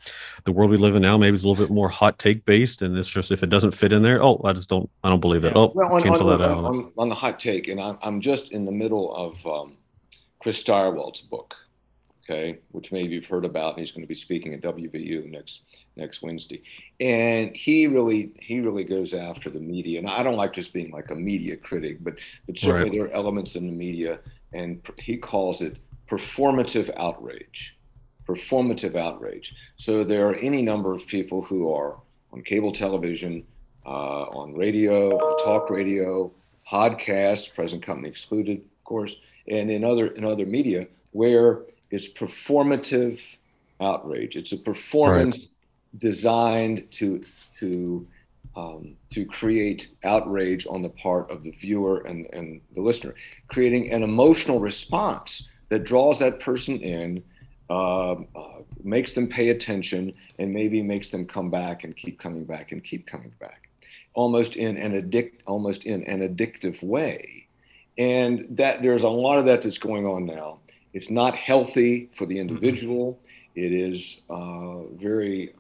[0.44, 2.84] the world we live in now maybe is a little bit more hot take based
[2.84, 5.20] and it's just if it doesn't fit in there oh i just don't i don't
[5.20, 5.54] believe it.
[5.56, 6.66] Oh well, on, cancel on, that out.
[6.66, 9.74] on, on, the hot take and i'm, I'm just in the middle of um,
[10.40, 11.56] chris stirewalt's book
[12.24, 15.62] okay which maybe you've heard about and he's going to be speaking at wvu next
[15.96, 16.62] next wednesday.
[17.00, 20.92] And he really he really goes after the media and i don't like just being
[20.92, 22.92] like a media critic but but certainly right.
[22.92, 24.20] there are elements in the media
[24.54, 25.78] and he calls it
[26.10, 27.76] performative outrage.
[28.28, 29.56] Performative outrage.
[29.78, 31.98] So there are any number of people who are
[32.34, 33.46] on cable television
[33.86, 36.32] uh, on radio, talk radio,
[36.70, 39.16] podcasts, present company excluded, of course,
[39.48, 43.22] and in other in other media where it's performative
[43.80, 44.36] outrage.
[44.36, 45.48] It's a performance right.
[46.00, 47.24] designed to
[47.60, 48.06] to
[48.58, 53.14] um, to create outrage on the part of the viewer and, and the listener,
[53.50, 57.24] creating an emotional response that draws that person in,
[57.70, 58.18] uh, uh,
[58.84, 62.84] makes them pay attention, and maybe makes them come back and keep coming back and
[62.84, 63.70] keep coming back,
[64.14, 67.48] almost in an addict, almost in an addictive way.
[67.98, 70.60] And that there's a lot of that that's going on now.
[70.94, 72.50] It's not healthy for the mm-hmm.
[72.50, 73.20] individual.
[73.56, 75.54] It is uh, very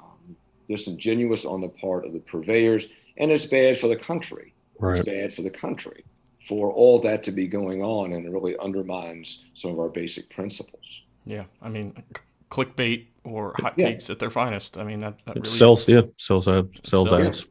[0.69, 4.53] disingenuous on the part of the purveyors, and it's bad for the country.
[4.79, 4.99] Right.
[4.99, 6.03] It's bad for the country
[6.47, 10.29] for all that to be going on, and it really undermines some of our basic
[10.29, 11.01] principles.
[11.25, 12.03] Yeah, I mean,
[12.49, 14.13] clickbait or hotcakes yeah.
[14.13, 14.77] at their finest.
[14.77, 15.87] I mean, that, that really sells.
[15.87, 16.69] Yeah, sells ads.
[16.83, 17.47] Sells, sells ads.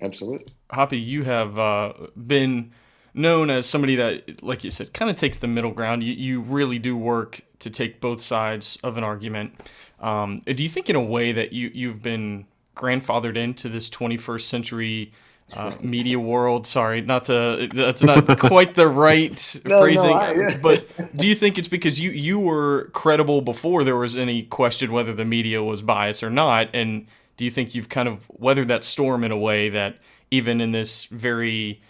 [0.00, 0.46] Absolutely.
[0.70, 1.92] Hoppy, you have uh,
[2.26, 2.72] been
[3.14, 6.02] known as somebody that, like you said, kind of takes the middle ground.
[6.02, 9.60] You, you really do work to take both sides of an argument.
[10.00, 14.42] Um, do you think, in a way, that you you've been grandfathered into this 21st
[14.42, 15.12] century
[15.52, 16.66] uh, media world.
[16.66, 20.10] Sorry, not to that's not quite the right no, phrasing.
[20.10, 24.18] No, I, but do you think it's because you you were credible before there was
[24.18, 26.68] any question whether the media was biased or not?
[26.72, 27.06] And
[27.36, 29.98] do you think you've kind of weathered that storm in a way that
[30.30, 31.80] even in this very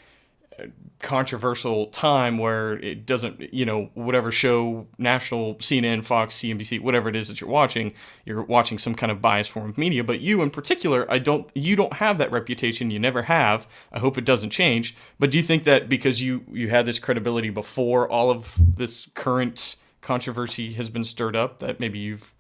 [1.03, 7.17] controversial time where it doesn't, you know, whatever show, national, CNN, Fox, CNBC, whatever it
[7.17, 7.93] is that you're watching,
[8.25, 10.03] you're watching some kind of biased form of media.
[10.03, 12.91] But you, in particular, I don't, you don't have that reputation.
[12.91, 13.69] You never have.
[13.93, 14.97] I hope it doesn't change.
[15.19, 19.09] But do you think that because you you had this credibility before all of this
[19.15, 22.33] current controversy has been stirred up, that maybe you've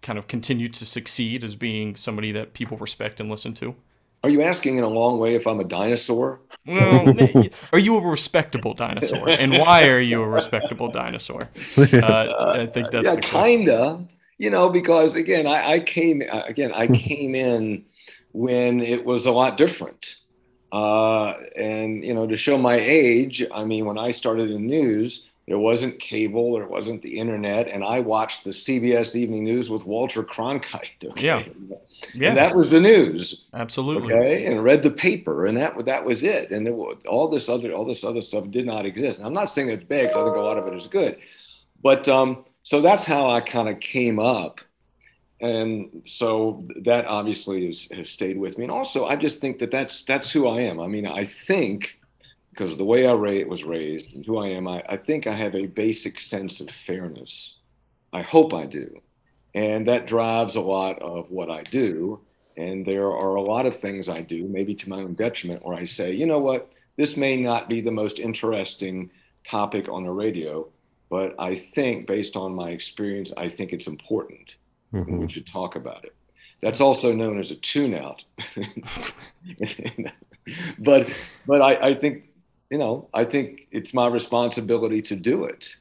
[0.00, 3.76] kind of continued to succeed as being somebody that people respect and listen to?
[4.24, 6.40] Are you asking in a long way if I'm a dinosaur?
[6.64, 7.14] Well,
[7.72, 9.28] are you a respectable dinosaur?
[9.28, 11.48] And why are you a respectable dinosaur?
[11.76, 14.06] Uh, I think that's yeah, kinda.
[14.38, 17.84] You know, because again, I, I came again, I came in
[18.32, 20.16] when it was a lot different.
[20.72, 25.28] Uh, and you know, to show my age, I mean, when I started in news,
[25.48, 29.84] there wasn't cable, there wasn't the internet, and I watched the CBS Evening News with
[29.84, 30.90] Walter Cronkite.
[31.12, 31.26] Okay?
[31.26, 31.42] Yeah,
[32.14, 33.44] yeah, and that was the news.
[33.52, 34.14] Absolutely.
[34.14, 36.50] Okay, and read the paper, and that that was it.
[36.50, 39.18] And was, all this other all this other stuff did not exist.
[39.18, 41.18] And I'm not saying it's bad because I think a lot of it is good,
[41.82, 44.60] but um, so that's how I kind of came up,
[45.40, 48.64] and so that obviously is, has stayed with me.
[48.64, 50.78] And also, I just think that that's that's who I am.
[50.80, 51.98] I mean, I think
[52.52, 55.54] because the way I was raised and who I am, I, I think I have
[55.54, 57.56] a basic sense of fairness.
[58.12, 59.00] I hope I do.
[59.54, 62.20] And that drives a lot of what I do.
[62.58, 65.76] And there are a lot of things I do, maybe to my own detriment, where
[65.76, 69.10] I say, you know what, this may not be the most interesting
[69.48, 70.68] topic on the radio,
[71.08, 74.56] but I think, based on my experience, I think it's important.
[74.92, 75.16] Mm-hmm.
[75.16, 76.14] we should talk about it.
[76.60, 78.22] That's also known as a tune out.
[80.78, 81.10] but
[81.46, 82.24] but I, I think
[82.72, 85.76] you know, I think it's my responsibility to do it.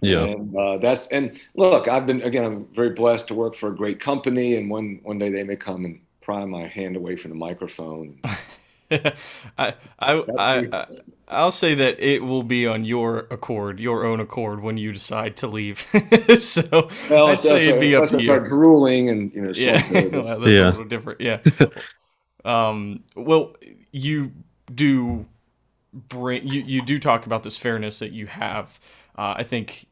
[0.00, 0.22] Yeah.
[0.22, 3.74] And uh, that's and look, I've been again, I'm very blessed to work for a
[3.74, 7.32] great company, and one one day they may come and pry my hand away from
[7.32, 8.20] the microphone.
[8.92, 9.12] I,
[9.58, 9.74] I,
[10.38, 10.86] I,
[11.26, 14.92] I, will say that it will be on your accord, your own accord, when you
[14.92, 15.84] decide to leave.
[16.38, 18.26] so well, I'd say it'd be up to you.
[18.26, 19.82] Start drooling and you know, yeah,
[20.12, 20.68] well, that's yeah.
[20.68, 21.20] a little different.
[21.20, 21.40] Yeah.
[22.44, 23.02] um.
[23.16, 23.56] Well,
[23.90, 24.30] you
[24.72, 25.26] do
[26.08, 28.78] bring you, you do talk about this fairness that you have.
[29.16, 29.86] Uh, I think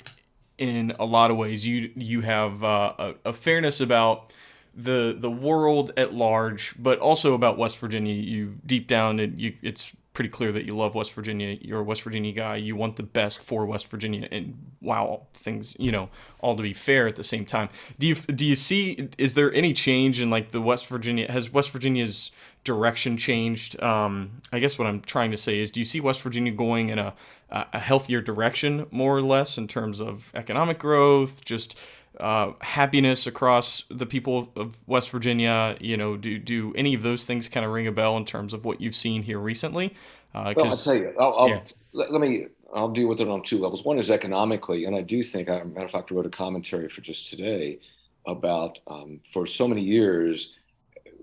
[0.59, 4.33] in a lot of ways you you have uh, a, a, fairness about
[4.75, 8.15] the the world at large, but also about West Virginia.
[8.15, 11.59] You deep down, it, you, it's pretty clear that you love West Virginia.
[11.61, 12.57] You're a West Virginia guy.
[12.57, 16.09] You want the best for West Virginia, and wow, things you know
[16.41, 17.69] all to be fair at the same time.
[17.99, 19.09] Do you do you see?
[19.19, 21.31] Is there any change in like the West Virginia?
[21.31, 22.31] Has West Virginia's
[22.65, 23.81] direction changed?
[23.83, 26.89] Um, I guess what I'm trying to say is, do you see West Virginia going
[26.89, 27.15] in a
[27.55, 31.79] a healthier direction, more or less, in terms of economic growth, just
[32.19, 35.77] uh, happiness across the people of West Virginia?
[35.81, 38.55] You know, do do any of those things kind of ring a bell in terms
[38.55, 39.95] of what you've seen here recently?
[40.35, 41.15] Uh, well, I'll tell you.
[41.19, 41.61] I'll, I'll yeah.
[41.93, 42.47] let, let, me.
[42.75, 43.85] I'll deal with it on two levels.
[43.85, 46.89] One is economically, and I do think, I, matter of fact, I wrote a commentary
[46.89, 47.79] for just today
[48.27, 50.55] about um, for so many years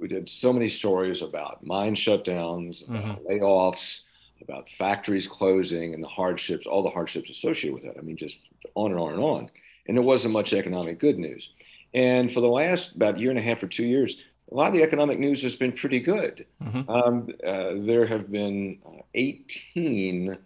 [0.02, 3.28] we did so many stories about mine shutdowns, about mm-hmm.
[3.28, 4.02] layoffs,
[4.42, 7.98] about factories closing, and the hardships, all the hardships associated with that.
[7.98, 8.38] I mean, just
[8.74, 9.50] on and on and on.
[9.88, 11.52] And there wasn't much economic good news.
[11.94, 14.18] And for the last about year and a half or two years,
[14.52, 16.46] a lot of the economic news has been pretty good.
[16.62, 16.90] Mhm.
[16.90, 20.38] Um, uh, there have been uh, 18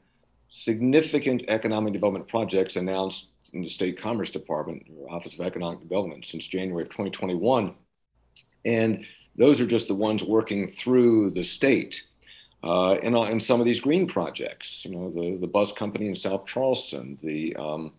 [0.49, 6.25] significant economic development projects announced in the State Commerce Department, or Office of Economic Development,
[6.25, 7.73] since January of 2021.
[8.65, 9.05] And
[9.37, 12.03] those are just the ones working through the state.
[12.63, 16.15] Uh, uh, and some of these green projects, you know, the, the bus company in
[16.15, 17.91] South Charleston, the um,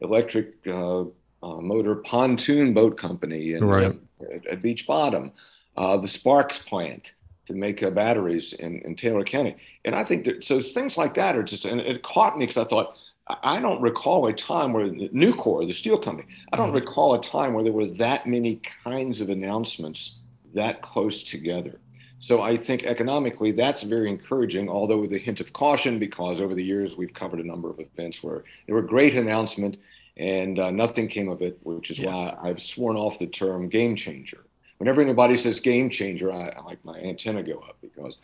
[0.00, 3.96] electric uh, uh, motor pontoon boat company in, Right.
[4.34, 5.32] at, at Beach Bottom,
[5.76, 7.12] uh, the Sparkz plant
[7.46, 9.56] to make uh, batteries in, in Taylor County.
[9.84, 12.58] And I think that so things like that are just, and it caught me because
[12.58, 12.96] I thought,
[13.44, 16.74] I don't recall a time where Nucor, the steel company, I don't Mhm.
[16.86, 20.16] recall a time where there were that many kinds of announcements
[20.54, 21.78] that close together.
[22.18, 26.54] So I think economically that's very encouraging, although with a hint of caution, because over
[26.54, 29.78] the years we've covered a number of events where there were great announcement
[30.18, 32.14] and uh, nothing came of it, which is Yeah.
[32.14, 34.44] why I've sworn off the term game changer.
[34.76, 38.18] Whenever anybody says game changer, I, I like my antenna go up because,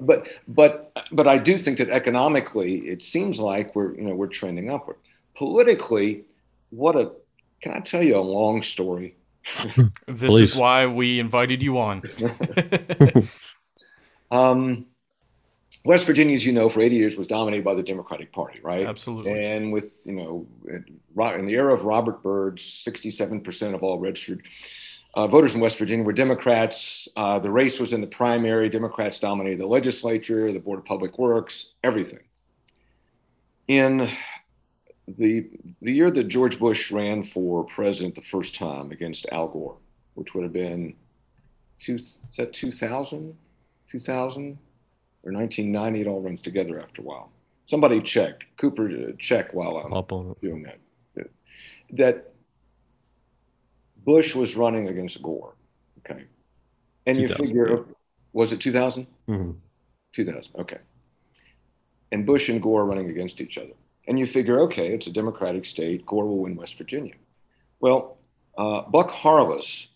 [0.00, 4.28] but but but I do think that economically it seems like we're you know we're
[4.28, 4.96] trending upward.
[5.36, 6.24] Politically,
[6.70, 7.12] what a
[7.60, 9.16] can I tell you a long story?
[10.06, 10.52] This Please.
[10.52, 12.02] is why we invited you on.
[14.28, 14.86] Um,
[15.84, 18.84] West Virginia, as you know, for 80 years was dominated by the Democratic Party, right?
[18.84, 19.44] Absolutely.
[19.44, 24.42] And with, you know, in the era of Robert Byrd, 67% of all registered
[25.14, 27.08] uh, voters in West Virginia were Democrats.
[27.16, 28.68] Uh, the race was in the primary.
[28.68, 32.20] Democrats dominated the legislature, the Board of Public Works, everything.
[33.66, 34.10] In
[35.08, 35.48] the,
[35.80, 39.76] the year that George Bush ran for president the first time against Al Gore,
[40.14, 40.94] which would have been,
[41.80, 43.36] two, is that 2000?
[43.90, 44.58] 2000?
[45.26, 47.30] or 1990, it all runs together after a while.
[47.66, 50.78] Somebody check, Cooper, check while I'm Up on doing that.
[51.94, 52.32] that.
[54.04, 55.54] Bush was running against Gore.
[55.98, 56.26] Okay.
[57.06, 57.82] And you figure, yeah.
[58.32, 59.04] was it 2000?
[59.28, 59.56] Mhm.
[60.12, 60.78] 2000, okay.
[62.12, 63.74] And Bush and Gore running against each other.
[64.06, 67.14] And you figure, okay, it's a Democratic state, Gore will win West Virginia.
[67.80, 68.18] Well,
[68.56, 69.88] uh, Buck Harless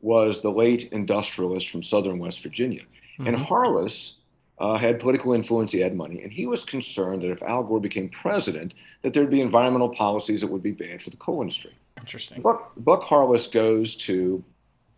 [0.00, 2.82] was the late industrialist from southern West Virginia.
[3.18, 3.44] And Mhm.
[3.44, 4.14] Harless
[4.58, 7.78] uh, had political influence, he had money, and he was concerned that if Al Gore
[7.80, 11.74] became president, that there'd be environmental policies that would be bad for the coal industry.
[11.98, 12.40] Interesting.
[12.40, 14.42] Buck, Buck Harless goes to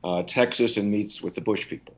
[0.05, 1.95] uh, Texas and meets with the Bush people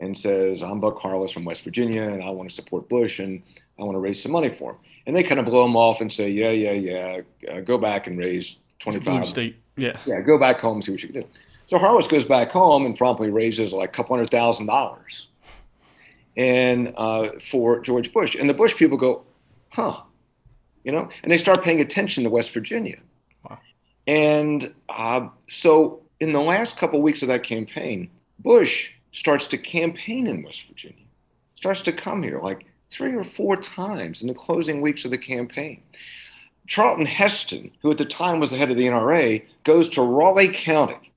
[0.00, 3.42] and says, I'm Buck Harless from West Virginia, and I want to support Bush, and
[3.78, 4.78] I want to raise some money for him.
[5.06, 7.20] And they kind of blow him off and say, yeah, yeah, yeah,
[7.52, 9.56] uh, go back and raise Blue 25 State.
[9.76, 9.96] Yeah.
[10.06, 11.28] yeah, go back home and see what you can do.
[11.66, 15.26] So Harless goes back home and promptly raises like a couple hundred thousand dollars,
[16.36, 19.24] and uh, for George Bush, and the Bush people go,
[19.70, 20.00] huh,
[20.84, 22.98] you know, and they start paying attention to West Virginia,
[23.48, 23.58] Wow.
[24.06, 28.08] and uh, so in the last couple weeks of that campaign,
[28.38, 31.04] Bush starts to campaign in West Virginia,
[31.56, 35.18] starts to come here like three or four times in the closing weeks of the
[35.18, 35.82] campaign.
[36.66, 40.48] Charlton Heston, who at the time was the head of the NRA, goes to Raleigh
[40.48, 41.12] County,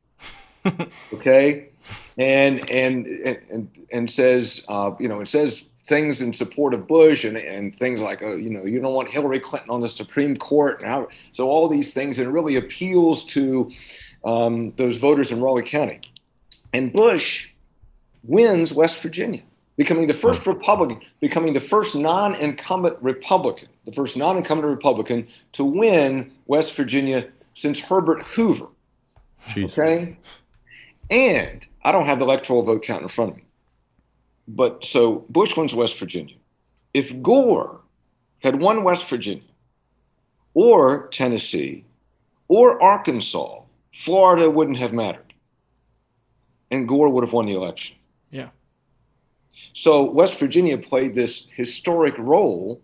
[1.14, 1.70] okay,
[2.18, 7.26] and and and and says, uh, you know, it says things in support of Bush
[7.26, 10.38] and and things like, oh, you know, you don't want Hillary Clinton on the Supreme
[10.38, 13.72] Court, and how, so all these things, and it really appeals to
[14.24, 16.00] um, those voters in Raleigh County,
[16.74, 17.50] and Bush
[18.24, 19.42] wins West Virginia
[19.80, 20.50] becoming the first hmm.
[20.50, 27.80] Republican, becoming the first non-incumbent Republican, the first non-incumbent Republican to win West Virginia since
[27.80, 28.68] Herbert Hoover.
[29.48, 29.72] Jeez.
[29.72, 30.18] Okay,
[31.10, 33.44] and I don't have the electoral vote count in front of me,
[34.50, 36.36] but so Bush wins West Virginia.
[36.94, 37.80] If Gore
[38.40, 39.44] had won West Virginia,
[40.54, 41.86] or Tennessee,
[42.50, 43.62] or Arkansas,
[43.94, 45.34] Florida wouldn't have mattered,
[46.70, 47.96] and Gore would have won the election.
[48.30, 48.50] Yeah.
[49.74, 52.82] So West Virginia played this historic role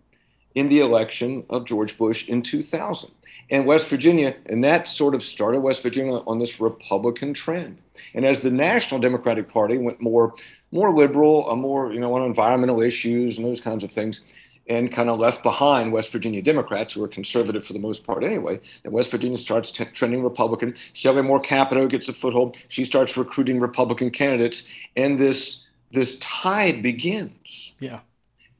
[0.54, 3.10] in the election of George Bush in 2000.
[3.50, 7.78] And West Virginia, and that sort of started West Virginia on this Republican trend.
[8.14, 10.34] And as the National Democratic Party went more,
[10.72, 14.22] more liberal, more you know on environmental issues and those kinds of things,
[14.68, 18.24] and kind of left behind West Virginia Democrats, who are conservative for the most part
[18.24, 18.58] anyway.
[18.82, 20.74] Then West Virginia starts t- trending Republican.
[20.92, 22.56] Shelley Moore Capito gets a foothold.
[22.68, 24.64] She starts recruiting Republican candidates,
[24.96, 28.00] and this this tide begins Yeah.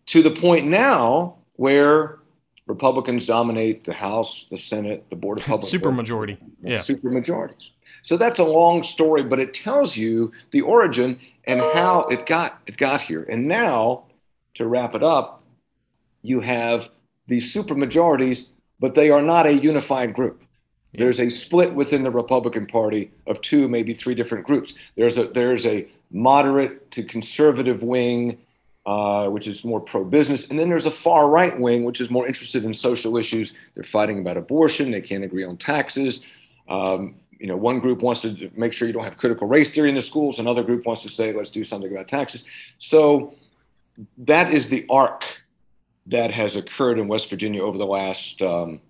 [0.07, 2.19] to the point now where
[2.67, 6.39] Republicans dominate the House, the Senate, the Board of Public Super Works, majority.
[6.63, 6.81] Yeah.
[6.81, 7.71] super majorities.
[8.03, 12.61] So that's a long story, but it tells you the origin and how it got
[12.67, 13.25] it got here.
[13.29, 14.05] And now,
[14.55, 15.43] to wrap it up,
[16.23, 16.89] you have
[17.29, 18.49] these super majorities,
[18.81, 20.43] but they are not a unified group.
[20.93, 21.01] Yeah.
[21.05, 24.75] There's a split within the Republican Party of two, maybe three different groups.
[24.97, 28.39] There's a there's a moderate to conservative wing,
[28.87, 30.45] uh, which is more pro business.
[30.49, 33.55] And then there's a far right wing, which is more interested in social issues.
[33.75, 36.23] They're fighting about abortion, they can't agree on taxes.
[36.69, 39.91] Um, you know, one group wants to make sure you don't have critical race theory
[39.91, 40.39] in the schools.
[40.39, 42.45] Another group wants to say, let's do something about taxes.
[42.79, 43.35] So
[44.19, 45.25] that is the arc
[46.07, 48.81] that has occurred in West Virginia over the last um,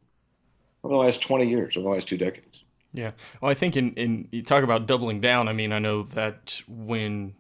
[0.85, 2.63] over the last 20 years, over the last two decades.
[2.97, 3.11] Yeah.
[3.43, 5.49] Well, I think in, in you talk about doubling down.
[5.49, 7.35] I mean, I know that when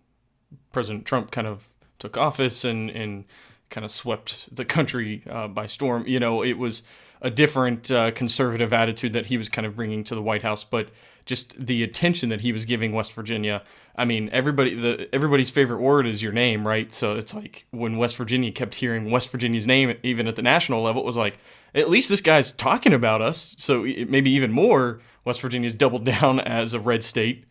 [0.70, 3.24] President Trump kind of took office and, and
[3.70, 6.82] kind of swept the country uh, by storm, you know, it was
[7.20, 10.64] a different uh, conservative attitude that he was kind of bringing to the White House,
[10.64, 10.88] but
[11.26, 13.62] just the attention that he was giving West Virginia.
[13.96, 16.92] I mean, everybody the everybody's favorite word is your name, right?
[16.94, 20.82] So it's like when West Virginia kept hearing West Virginia's name, even at the national
[20.82, 21.38] level, it was like
[21.74, 23.54] at least this guy's talking about us.
[23.58, 27.44] So maybe even more, West Virginia's doubled down as a red state,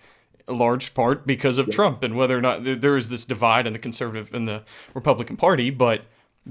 [0.47, 1.75] a large part because of yeah.
[1.75, 4.63] Trump and whether or not there is this divide in the conservative and the
[4.93, 6.01] Republican Party, but.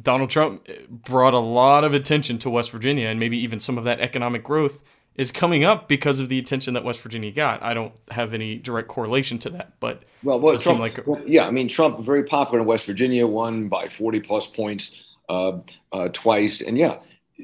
[0.01, 3.85] Donald Trump brought a lot of attention to West Virginia, and maybe even some of
[3.85, 4.83] that economic growth
[5.15, 7.63] is coming up because of the attention that West Virginia got.
[7.63, 11.47] I don't have any direct correlation to that, but well, well, Trump, like well, yeah,
[11.47, 15.59] I mean, Trump very popular in West Virginia, won by 40 plus points uh,
[15.93, 16.99] uh, twice, and yeah,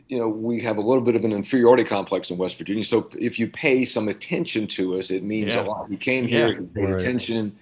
[0.09, 2.84] you know, we have a little bit of an inferiority complex in West Virginia.
[2.84, 5.62] So if you pay some attention to us, it means yeah.
[5.62, 5.88] a lot.
[5.88, 6.61] He came here, yeah.
[6.61, 7.01] he paid right.
[7.01, 7.57] attention,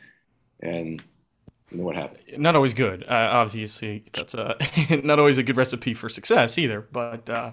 [0.60, 1.02] and
[1.70, 2.38] you know what happened.
[2.38, 3.04] Not always good.
[3.04, 4.56] Uh, obviously, that's a,
[5.04, 6.80] not always a good recipe for success either.
[6.80, 7.50] But uh,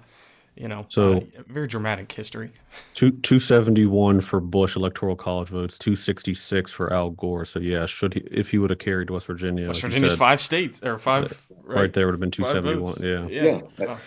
[0.56, 2.52] you know, so uh, very dramatic history.
[2.94, 7.44] Two two seventy one for Bush electoral college votes, two sixty six for Al Gore.
[7.46, 10.20] So yeah, should he if he would have carried West Virginia, West like Virginia's said,
[10.20, 12.96] five states or five right, right there would have been two seventy one.
[13.02, 13.62] Yeah, yeah.
[13.78, 13.98] yeah.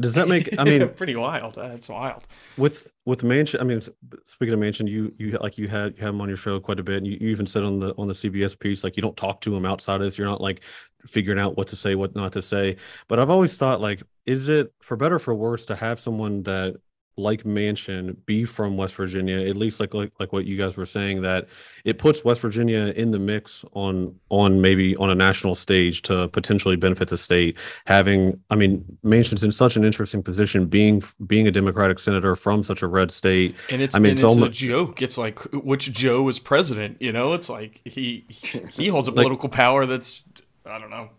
[0.00, 0.58] Does that make?
[0.58, 1.58] I mean, pretty wild.
[1.58, 2.26] Uh, that's wild.
[2.56, 3.80] With with Manchin, I mean,
[4.24, 6.80] speaking of Manchin, you you like you had you have him on your show quite
[6.80, 6.98] a bit.
[6.98, 9.40] And you, you even said on the on the CBS piece, like you don't talk
[9.42, 10.18] to him outside of this.
[10.18, 10.62] You're not like
[11.06, 12.76] figuring out what to say, what not to say.
[13.08, 16.42] But I've always thought, like, is it for better or for worse to have someone
[16.44, 16.76] that
[17.20, 20.86] like Manchin be from West Virginia, at least like, like like what you guys were
[20.86, 21.48] saying that
[21.84, 26.28] it puts West Virginia in the mix on on maybe on a national stage to
[26.28, 27.56] potentially benefit the state.
[27.86, 32.62] Having, I mean, Manchin's in such an interesting position, being being a Democratic senator from
[32.62, 33.54] such a red state.
[33.70, 35.02] And it's I mean, it's, it's almost, a joke.
[35.02, 37.00] It's like which Joe is president.
[37.00, 40.28] You know, it's like he he holds a political like, power that's
[40.64, 41.10] I don't know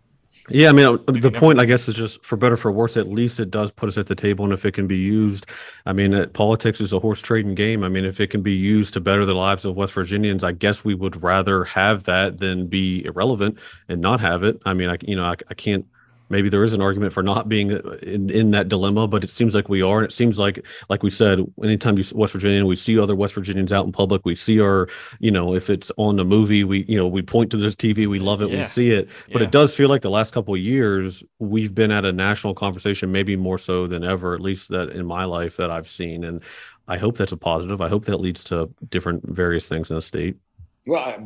[0.50, 2.98] yeah, I mean, uh, the point, I guess, is just for better for worse.
[2.98, 5.46] At least it does put us at the table, and if it can be used,
[5.86, 7.84] I mean, politics is a horse trading game.
[7.84, 10.52] I mean, if it can be used to better the lives of West Virginians, I
[10.52, 14.62] guess we would rather have that than be irrelevant and not have it.
[14.66, 15.86] I mean, I you know, I, I can't
[16.32, 19.30] maybe there is an argument for not being uh, in, in that dilemma, but it
[19.30, 19.98] seems like we are.
[20.00, 23.36] And it seems like, like we said, anytime you West Virginia, we see other West
[23.36, 24.26] Virginians out in public.
[24.26, 24.88] We see our,
[25.20, 28.08] you know, if it's on the movie, we, you know, we point to the TV,
[28.08, 28.60] we love it, yeah.
[28.60, 29.10] we see it.
[29.32, 29.48] But yeah.
[29.48, 33.12] it does feel like the last couple of years we've been at a national conversation,
[33.12, 36.24] maybe more so than ever, at least that in my life that I've seen.
[36.24, 36.42] And
[36.88, 37.82] I hope that's a positive.
[37.82, 40.38] I hope that leads to different various things in the state.
[40.86, 41.20] Well, I,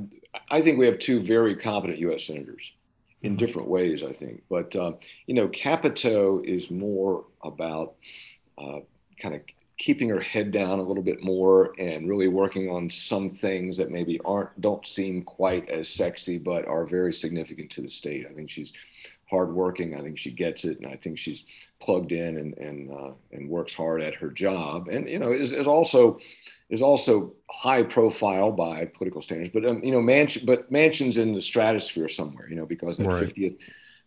[0.49, 2.25] I think we have two very competent U.S.
[2.25, 2.73] senators
[3.25, 4.43] in different ways, I think.
[4.49, 4.93] But uh,
[5.25, 7.95] you know, Capito is more about
[8.57, 8.79] uh,
[9.19, 9.41] kind of
[9.77, 13.91] keeping her head down a little bit more and really working on some things that
[13.91, 18.27] maybe aren't don't seem quite as sexy, but are very significant to the state.
[18.29, 18.71] I think she's
[19.27, 19.95] hardworking.
[19.97, 21.43] I think she gets it, and I think she's
[21.79, 24.87] plugged in and and uh, and works hard at her job.
[24.87, 26.19] And you know, is, is also
[26.69, 29.51] is also high profile by political standards.
[29.53, 33.19] But um, you know, Manchin, but Manchin's in the stratosphere somewhere, you know, because that
[33.19, 33.57] fiftieth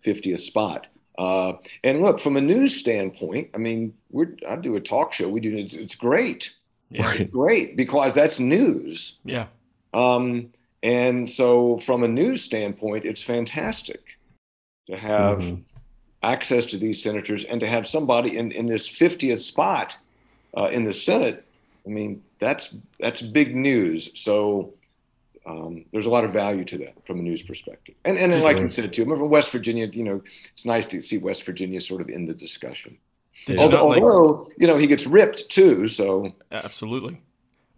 [0.03, 0.89] fiftieth spot.
[1.19, 5.29] Uh, and look, from a news standpoint, I mean, we're I do a talk show.
[5.29, 6.55] We do it's, it's great.
[6.91, 7.13] Yeah.
[7.13, 9.19] It's great because that's news.
[9.25, 9.47] Yeah.
[9.93, 10.53] Um,
[10.83, 14.01] and so, from a news standpoint, it's fantastic
[14.87, 15.63] to have mm-hmm.
[16.23, 19.99] access to these senators and to have somebody in, in this 50th spot
[20.57, 21.45] uh, in the Senate.
[21.85, 24.11] I mean, that's that's big news.
[24.14, 24.74] So
[25.47, 27.95] um, there's a lot of value to that from a news perspective.
[28.05, 29.86] And and like you said too, remember West Virginia.
[29.86, 30.22] You know,
[30.53, 32.99] it's nice to see West Virginia sort of in the discussion.
[33.59, 35.89] although, like, although you know he gets ripped too.
[35.89, 37.20] So absolutely,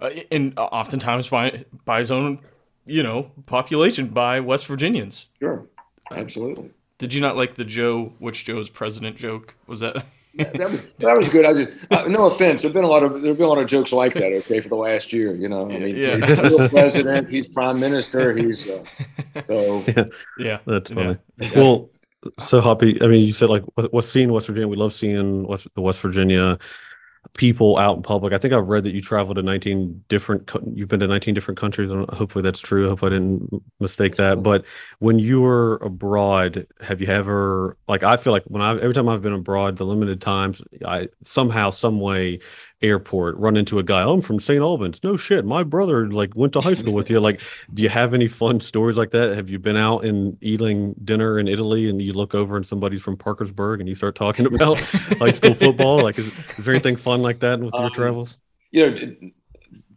[0.00, 2.40] uh, and oftentimes by by his own
[2.86, 5.28] you know population by West Virginians.
[5.38, 5.66] Sure,
[6.10, 6.70] absolutely.
[6.98, 9.54] Did you not like the Joe, which Joe's president joke?
[9.66, 10.04] Was that?
[10.34, 11.44] that was that was good.
[11.44, 12.62] I just uh, no offense.
[12.62, 14.32] There've been a lot of there've been a lot of jokes like that.
[14.32, 15.70] Okay, for the last year, you know.
[15.70, 16.16] I mean, yeah.
[16.42, 18.84] he's president, he's prime minister, he's uh,
[19.44, 20.04] so yeah.
[20.38, 21.18] yeah, that's funny.
[21.38, 21.50] Yeah.
[21.56, 21.90] Well,
[22.38, 23.00] so happy.
[23.02, 24.68] I mean, you said like what's seeing West Virginia.
[24.68, 26.58] We love seeing West the West Virginia
[27.34, 28.32] people out in public.
[28.32, 31.60] I think I've read that you traveled to 19 different, you've been to 19 different
[31.60, 31.90] countries.
[31.90, 32.86] And hopefully that's true.
[32.86, 34.42] I hope I didn't mistake that.
[34.42, 34.64] But
[34.98, 39.08] when you were abroad, have you ever, like, I feel like when I, every time
[39.08, 42.40] I've been abroad, the limited times, I somehow, some way,
[42.82, 44.02] airport, run into a guy.
[44.02, 44.60] I'm from St.
[44.60, 45.02] Albans.
[45.02, 45.44] No shit.
[45.44, 47.20] My brother like went to high school with you.
[47.20, 47.40] Like,
[47.74, 49.34] do you have any fun stories like that?
[49.36, 53.02] Have you been out and eating dinner in Italy and you look over and somebody's
[53.02, 56.02] from Parkersburg and you start talking about high school football?
[56.02, 56.26] Like, is,
[56.58, 58.38] is, there anything fun like that with um, your travels?
[58.70, 59.30] You know,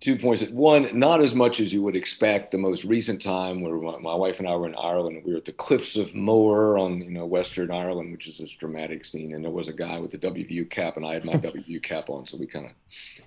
[0.03, 0.43] two points.
[0.43, 2.51] One, not as much as you would expect.
[2.51, 5.45] The most recent time where my wife and I were in Ireland, we were at
[5.45, 9.43] the Cliffs of Moher on you know Western Ireland, which is this dramatic scene, and
[9.43, 12.27] there was a guy with a WVU cap, and I had my WVU cap on,
[12.27, 12.71] so we kind of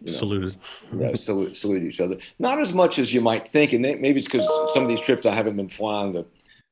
[0.01, 0.57] you know, saluted,
[0.95, 2.19] yeah, salute, saluted each other.
[2.39, 5.25] Not as much as you might think, and maybe it's because some of these trips
[5.25, 6.27] I haven't been flying the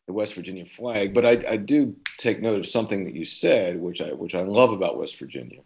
[0.07, 3.81] the West Virginia flag, but I, I do take note of something that you said,
[3.81, 5.61] which I which I love about West Virginia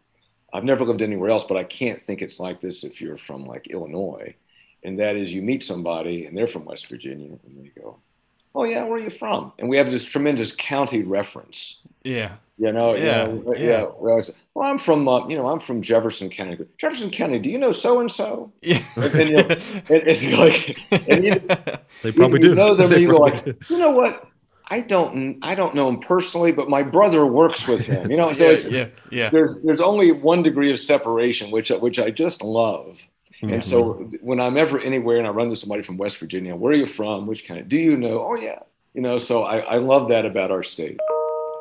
[0.53, 3.45] I've never lived anywhere else, but I can't think it's like this if you're from
[3.45, 4.35] like Illinois.
[4.85, 7.99] And that is you meet somebody and they're from West Virginia and they go,
[8.55, 9.53] Oh yeah, where are you from?
[9.59, 11.81] And we have this tremendous county reference.
[12.03, 12.37] Yeah.
[12.57, 13.87] You know, yeah, you know, yeah.
[14.01, 14.23] yeah.
[14.55, 16.59] Well, I'm from, uh, you know, I'm from Jefferson County.
[16.77, 17.39] Jefferson County.
[17.39, 18.53] Do you know so and so?
[18.63, 18.83] Yeah.
[18.97, 19.47] And, and, you know,
[19.89, 22.49] it's like, and either, they probably do.
[22.49, 23.55] You know them, you go like, do.
[23.69, 24.29] you know what?
[24.71, 28.11] I don't I don't know him personally, but my brother works with him.
[28.11, 29.31] You know, so yeah, yeah, yeah.
[29.31, 32.99] There's there's only one degree of separation, which which I just love.
[33.43, 33.55] Mm-hmm.
[33.55, 36.73] And so when I'm ever anywhere and I run into somebody from West Virginia, where
[36.73, 37.27] are you from?
[37.27, 38.27] Which kind of do you know?
[38.27, 38.61] Oh yeah,
[38.95, 39.17] you know.
[39.19, 40.99] So I I love that about our state.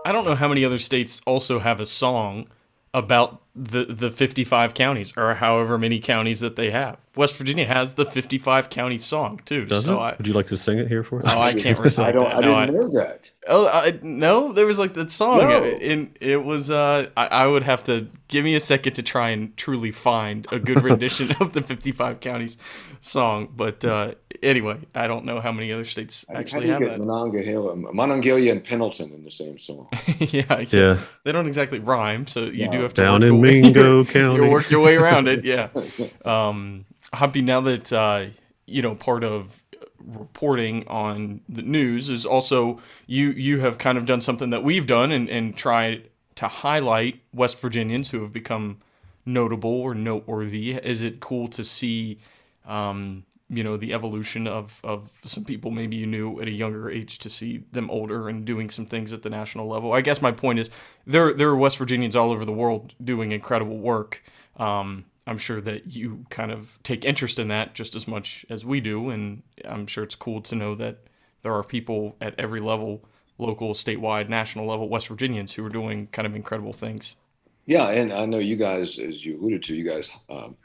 [0.05, 2.47] I don't know how many other states also have a song
[2.93, 6.97] about the the 55 counties or however many counties that they have.
[7.15, 9.65] West Virginia has the 55 county song too.
[9.65, 9.99] Does so it?
[9.99, 11.25] I, Would you like to sing it here for us?
[11.27, 12.23] Oh, I can't recite I don't.
[12.23, 12.35] That.
[12.35, 13.31] I didn't no, know that.
[13.47, 15.39] Oh, I, no, there was like that song.
[15.39, 15.63] No.
[15.63, 16.69] And it was.
[16.69, 20.47] Uh, I, I would have to give me a second to try and truly find
[20.51, 22.57] a good rendition of the 55 counties
[22.99, 23.49] song.
[23.55, 26.99] But uh, anyway, I don't know how many other states actually have that.
[26.99, 29.87] Monongahela, Monongalia and Pendleton in the same song.
[30.19, 30.99] yeah, yeah.
[31.23, 34.45] They don't exactly rhyme, so you do have to down in Mingo County.
[34.45, 35.43] you work your way around it.
[35.45, 35.69] Yeah.
[36.25, 38.25] Um, Hoppy, now that uh,
[38.65, 39.63] you know part of
[40.05, 44.87] reporting on the news is also you you have kind of done something that we've
[44.87, 48.77] done and, and tried to highlight West Virginians who have become
[49.25, 50.73] notable or noteworthy.
[50.73, 52.19] Is it cool to see
[52.65, 56.89] um, you know the evolution of of some people maybe you knew at a younger
[56.89, 59.93] age to see them older and doing some things at the national level.
[59.93, 60.69] I guess my point is
[61.05, 64.23] there there are West Virginians all over the world doing incredible work.
[64.57, 68.65] Um, I'm sure that you kind of take interest in that just as much as
[68.65, 70.99] we do, and I'm sure it's cool to know that
[71.41, 73.03] there are people at every level,
[73.37, 77.17] local, statewide, national level, West Virginians who are doing kind of incredible things.
[77.65, 80.55] Yeah, and I know you guys, as you alluded to, you guys um,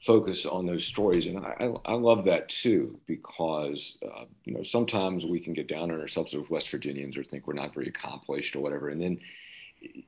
[0.00, 5.26] focus on those stories, and I, I love that too because uh, you know sometimes
[5.26, 8.56] we can get down on ourselves as West Virginians or think we're not very accomplished
[8.56, 9.20] or whatever, and then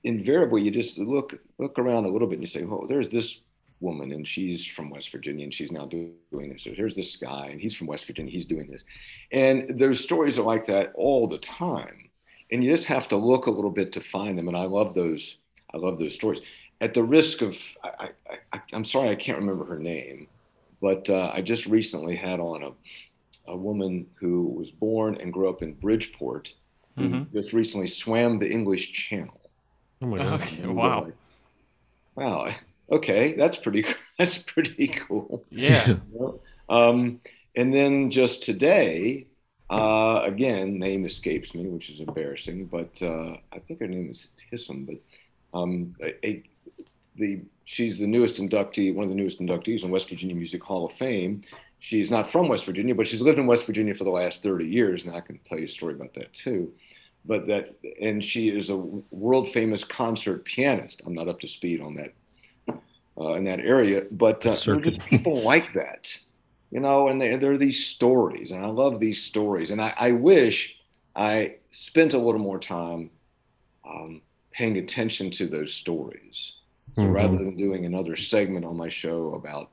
[0.05, 3.41] invariably you just look look around a little bit and you say, "Oh, there's this
[3.81, 6.63] woman and she's from West Virginia and she's now doing this.
[6.63, 8.85] So here's this guy and he's from West Virginia, he's doing this."
[9.31, 12.09] And there's stories are like that all the time,
[12.51, 14.49] and you just have to look a little bit to find them.
[14.49, 15.37] And I love those.
[15.75, 16.43] I love those stories
[16.83, 18.11] at the risk of, I,
[18.53, 20.27] I, am sorry, I can't remember her name,
[20.81, 25.49] but uh, I just recently had on a, a woman who was born and grew
[25.49, 26.53] up in Bridgeport,
[26.97, 27.37] who mm-hmm.
[27.37, 29.41] just recently swam the English Channel.
[30.03, 30.43] Oh my God!
[30.43, 31.05] Okay, wow!
[31.05, 31.15] Like,
[32.17, 32.55] wow.
[32.91, 33.87] Okay, that's pretty.
[34.19, 35.43] That's pretty cool.
[35.51, 35.97] Yeah.
[36.69, 37.21] um,
[37.57, 39.27] and then just today,
[39.69, 44.29] uh, again, name escapes me, which is embarrassing, but uh, I think her name is
[44.53, 44.87] Tissom.
[44.87, 46.45] But um, a,
[47.17, 50.87] the she's the newest inductee, one of the newest inductees in West Virginia Music Hall
[50.87, 51.43] of Fame.
[51.79, 54.67] She's not from West Virginia, but she's lived in West Virginia for the last 30
[54.67, 56.73] years, and I can tell you a story about that too.
[57.25, 61.03] But that, and she is a world famous concert pianist.
[61.07, 62.13] I'm not up to speed on that
[63.19, 66.17] uh, in that area, but uh, there are just people like that,
[66.71, 67.09] you know.
[67.09, 69.71] And there, there are these stories, and I love these stories.
[69.71, 70.77] And I, I wish
[71.15, 73.11] I spent a little more time
[73.85, 74.23] um,
[74.53, 76.55] paying attention to those stories
[76.95, 77.13] so mm-hmm.
[77.13, 79.71] rather than doing another segment on my show about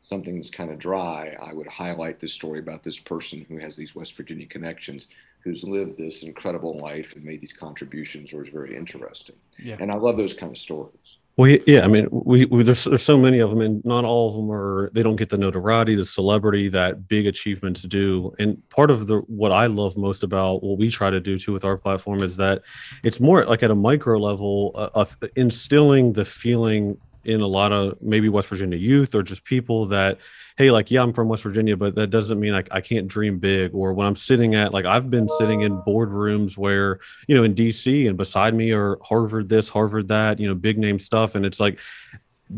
[0.00, 3.76] something that's kind of dry, I would highlight this story about this person who has
[3.76, 5.08] these West Virginia connections,
[5.40, 9.36] who's lived this incredible life and made these contributions, or is very interesting.
[9.58, 9.76] Yeah.
[9.78, 11.18] And I love those kind of stories.
[11.36, 14.28] Well, yeah, I mean, we, we there's, there's so many of them, and not all
[14.28, 14.90] of them are.
[14.94, 18.32] They don't get the notoriety, the celebrity that big achievements do.
[18.38, 21.52] And part of the what I love most about what we try to do too
[21.52, 22.62] with our platform is that
[23.02, 27.72] it's more like at a micro level uh, of instilling the feeling in a lot
[27.72, 30.18] of maybe West Virginia youth or just people that,
[30.56, 33.38] hey, like, yeah, I'm from West Virginia, but that doesn't mean like I can't dream
[33.38, 33.74] big.
[33.74, 35.84] Or when I'm sitting at, like, I've been sitting in oh.
[35.86, 40.48] boardrooms where, you know, in DC and beside me are Harvard this, Harvard that, you
[40.48, 41.34] know, big name stuff.
[41.34, 41.78] And it's like,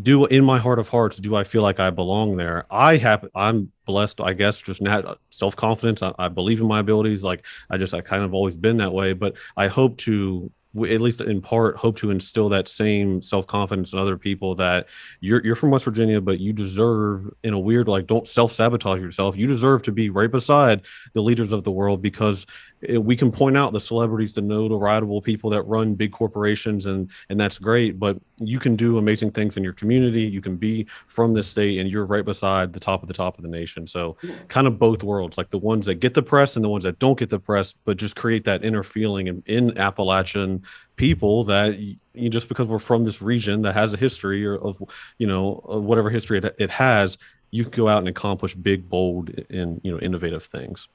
[0.03, 2.67] do in my heart of hearts do i feel like i belong there?
[2.71, 6.03] I have i'm blessed i guess just not self-confidence.
[6.03, 7.23] I, I, believe in my abilities.
[7.23, 9.12] Like i just i kind of always been that way.
[9.12, 10.51] But i hope to
[10.85, 14.87] at least in part hope to instill that same self-confidence in other people that
[15.20, 19.37] you're you're from West Virginia but you deserve in a weird like don't self-sabotage yourself.
[19.37, 22.47] You deserve to be right beside the leaders of the world because
[22.89, 27.11] eh, we can point out the celebrities the notable people that run big corporations and
[27.29, 30.22] and that's great but you can do amazing things in your community.
[30.22, 33.39] You can be from this state and you're right beside the top of the top
[33.39, 33.87] of the nation.
[33.87, 34.16] So
[34.49, 36.99] kind of both worlds like the ones that get the press and the ones that
[36.99, 40.62] don't get the press but just create that inner feeling in, in appalachian
[40.97, 44.83] people that you just because we're from this region that has a history or of
[45.19, 47.19] you know of whatever history it, it has
[47.51, 50.89] you can go out and accomplish big bold and you know innovative things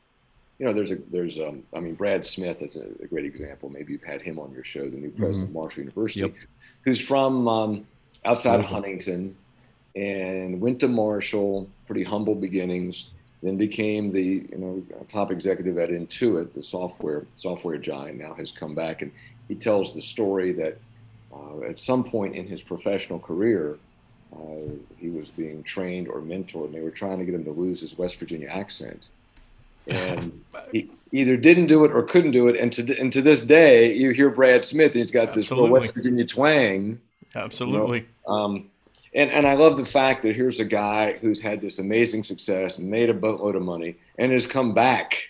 [0.61, 3.67] you know, there's a there's um, I mean, Brad Smith is a, great example.
[3.67, 5.57] Maybe you've had him on your show, the new president mm-hmm.
[5.57, 6.35] of Marshall University, yep.
[6.83, 7.87] who's from um,
[8.25, 9.35] outside of Huntington,
[9.95, 13.05] and went to Marshall, pretty humble beginnings.
[13.41, 18.19] Then became the you know top executive at Intuit, the software software giant.
[18.19, 19.11] Now has come back, and
[19.47, 20.77] he tells the story that
[21.33, 23.77] uh, at some point in his professional career,
[24.33, 27.51] uh, he was being trained or mentored, and they were trying to get him to
[27.51, 29.07] lose his West Virginia accent
[29.87, 32.55] and he either didn't do it or couldn't do it.
[32.55, 35.67] And to and to this day, you hear Brad Smith, and he's got this little
[35.69, 36.99] West Virginia twang.
[37.35, 37.99] Absolutely.
[37.99, 38.33] You know?
[38.33, 38.69] um,
[39.13, 42.79] and and I love the fact that here's a guy who's had this amazing success,
[42.79, 45.29] made a boatload of money, and has come back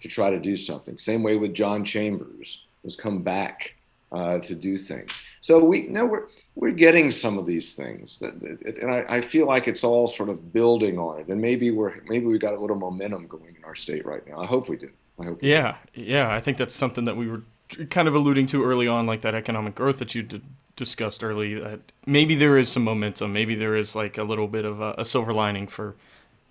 [0.00, 0.98] to try to do something.
[0.98, 3.74] Same way with John Chambers, has come back
[4.12, 5.10] uh, to do things.
[5.40, 8.34] So we know we're we're getting some of these things, that,
[8.82, 11.28] and I, I, feel like it's all sort of building on it.
[11.28, 14.38] And maybe we're maybe we got a little momentum going in our state right now.
[14.38, 14.90] I hope we do.
[15.18, 15.42] I hope.
[15.42, 16.30] yeah, yeah.
[16.30, 17.42] I think that's something that we were
[17.88, 20.28] kind of alluding to early on, like that economic growth that you
[20.76, 21.54] discussed early.
[21.54, 23.32] That maybe there is some momentum.
[23.32, 25.96] Maybe there is like a little bit of a, a silver lining for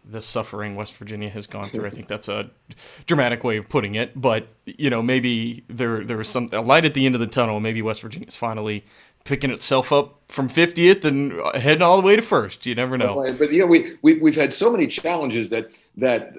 [0.03, 1.85] the suffering West Virginia has gone through.
[1.85, 2.49] I think that's a
[3.05, 6.85] dramatic way of putting it, but you know, maybe there there was some a light
[6.85, 7.59] at the end of the tunnel.
[7.59, 8.85] Maybe West Virginia's finally
[9.23, 12.65] picking itself up from 50th and heading all the way to first.
[12.65, 13.31] You never know.
[13.37, 16.35] But you know, we, we we've had so many challenges that that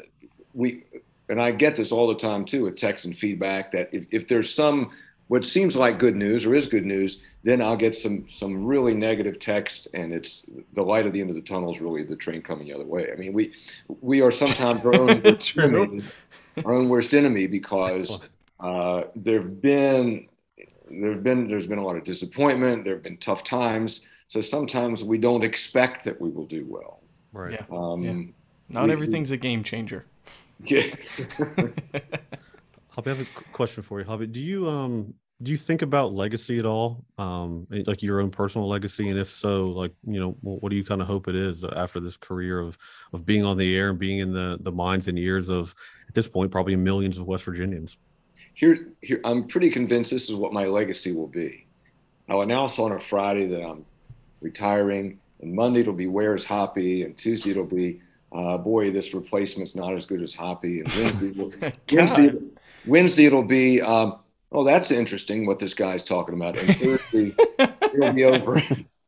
[0.54, 0.84] we
[1.28, 4.28] and I get this all the time too with text and feedback that if, if
[4.28, 4.90] there's some
[5.32, 8.92] what seems like good news or is good news, then I'll get some some really
[8.92, 10.42] negative text, and it's
[10.74, 12.84] the light at the end of the tunnel is really the train coming the other
[12.84, 13.10] way.
[13.10, 13.54] I mean, we
[14.02, 16.02] we are sometimes our own worst enemy,
[16.66, 18.20] our own worst enemy because
[18.60, 20.28] uh, there've been
[20.90, 22.84] there've been there's been a lot of disappointment.
[22.84, 27.00] There have been tough times, so sometimes we don't expect that we will do well.
[27.32, 27.52] Right.
[27.52, 27.64] Yeah.
[27.74, 28.22] Um, yeah.
[28.68, 30.04] Not we, everything's a game changer.
[30.62, 30.94] Yeah.
[32.90, 34.26] Hoppy, I have a question for you, Hoppy.
[34.26, 37.04] Do you um do you think about legacy at all?
[37.18, 39.08] Um like your own personal legacy?
[39.08, 42.00] And if so like you know what do you kind of hope it is after
[42.00, 42.78] this career of
[43.12, 45.74] of being on the air and being in the the minds and ears of
[46.08, 47.96] at this point probably millions of west virginians?
[48.54, 51.66] Here here i'm pretty convinced this is what my legacy will be.
[52.28, 53.84] I'll announce on a friday that i'm
[54.40, 58.00] retiring and monday it'll be where's hoppy and tuesday it'll be
[58.32, 62.38] uh, boy this replacement's not as good as hoppy and wednesday, wednesday,
[62.86, 64.21] wednesday it'll be um,
[64.52, 66.56] oh, that's interesting what this guy's talking about.
[66.56, 68.62] And Thursday, it'll be over.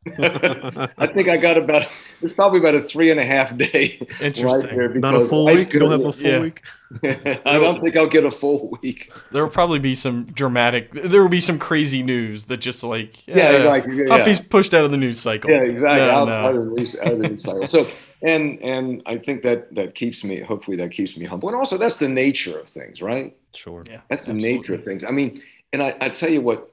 [0.17, 1.87] I think I got about
[2.21, 4.77] it's probably about a three and a half day Interesting.
[4.77, 4.93] right there.
[4.93, 5.73] Not a full week.
[5.73, 6.41] You don't have a full yeah.
[6.41, 6.61] week.
[7.45, 9.11] I don't think I'll get a full week.
[9.31, 10.91] There will probably be some dramatic.
[10.91, 14.15] There will be some crazy news that just like yeah, yeah like yeah.
[14.15, 15.49] Hoppy's pushed out of the news cycle.
[15.49, 16.05] Yeah, exactly.
[16.05, 16.33] No, out, no.
[16.33, 17.65] out, of news, out of the news cycle.
[17.65, 17.87] So
[18.21, 20.39] and and I think that that keeps me.
[20.39, 21.49] Hopefully, that keeps me humble.
[21.49, 23.35] And also, that's the nature of things, right?
[23.55, 23.83] Sure.
[23.89, 24.01] Yeah.
[24.09, 25.03] That's the nature of things.
[25.03, 25.41] I mean,
[25.73, 26.71] and I, I tell you what,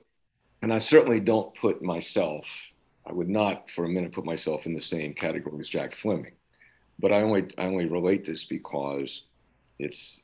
[0.63, 2.47] and I certainly don't put myself,
[3.07, 6.33] I would not for a minute put myself in the same category as Jack Fleming.
[6.99, 9.23] But I only I only relate this because
[9.79, 10.23] it's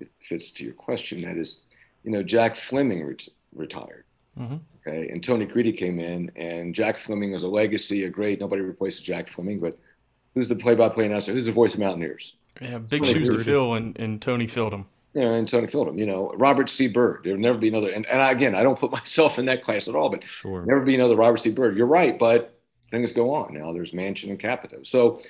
[0.00, 1.22] it fits to your question.
[1.22, 1.60] That is,
[2.04, 4.04] you know, Jack Fleming ret- retired.
[4.38, 4.56] Mm-hmm.
[4.86, 8.40] Okay, and Tony Caridi came in, and Jack Fleming was a legacy, a great.
[8.40, 9.78] Nobody replaces Jack Fleming, but
[10.34, 11.32] who's the play-by-play announcer?
[11.32, 12.34] Who's the voice of Mountaineers?
[12.60, 15.98] Yeah, big shoes to fill, and, and Tony filled them you know, and Tony Fieldham,
[15.98, 16.88] you know, Robert C.
[16.88, 17.20] Byrd.
[17.24, 17.88] There'll never be another.
[17.88, 20.64] And, and again, I don't put myself in that class at all, but sure.
[20.66, 21.50] never be another Robert C.
[21.50, 21.76] Byrd.
[21.76, 22.58] You're right, but
[22.90, 23.54] things go on.
[23.54, 24.82] Now there's Manchin and Capito.
[24.82, 25.22] So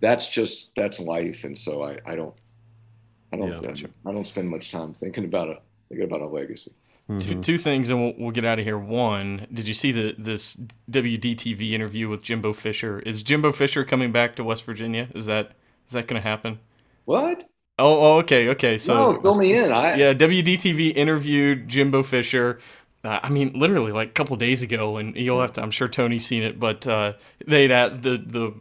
[0.00, 1.44] that's just that's life.
[1.44, 2.34] And so I, I don't
[3.32, 6.26] I don't yeah, uh, I don't spend much time thinking about a thinking about a
[6.26, 6.72] legacy.
[7.18, 8.78] Two, two things, and we'll, we'll get out of here.
[8.78, 10.56] One, did you see the this
[10.90, 13.00] WDTV interview with Jimbo Fisher?
[13.00, 15.08] Is Jimbo Fisher coming back to West Virginia?
[15.14, 15.52] Is that
[15.86, 16.60] is that going to happen?
[17.04, 17.44] What?
[17.82, 18.78] Oh, oh, okay, okay.
[18.78, 19.72] So no, fill me in.
[19.72, 22.60] I, yeah, WDTV interviewed Jimbo Fisher.
[23.02, 25.62] Uh, I mean, literally like a couple days ago, and you'll have to.
[25.62, 27.14] I'm sure Tony's seen it, but uh,
[27.44, 28.54] they'd asked the the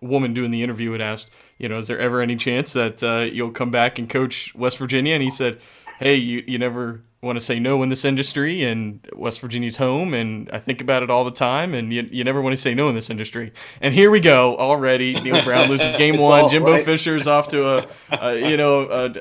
[0.00, 3.28] woman doing the interview had asked, you know, is there ever any chance that uh,
[3.30, 5.14] you'll come back and coach West Virginia?
[5.14, 5.60] And he said,
[6.02, 10.12] hey, you you never want to say no in this industry, and West Virginia's home,
[10.12, 12.74] and I think about it all the time, and you, you never want to say
[12.74, 13.52] no in this industry.
[13.80, 15.14] And here we go already.
[15.20, 16.48] Neal Brown loses game one.
[16.48, 16.84] Jimbo right.
[16.84, 19.14] Fisher's off to a, a you know a,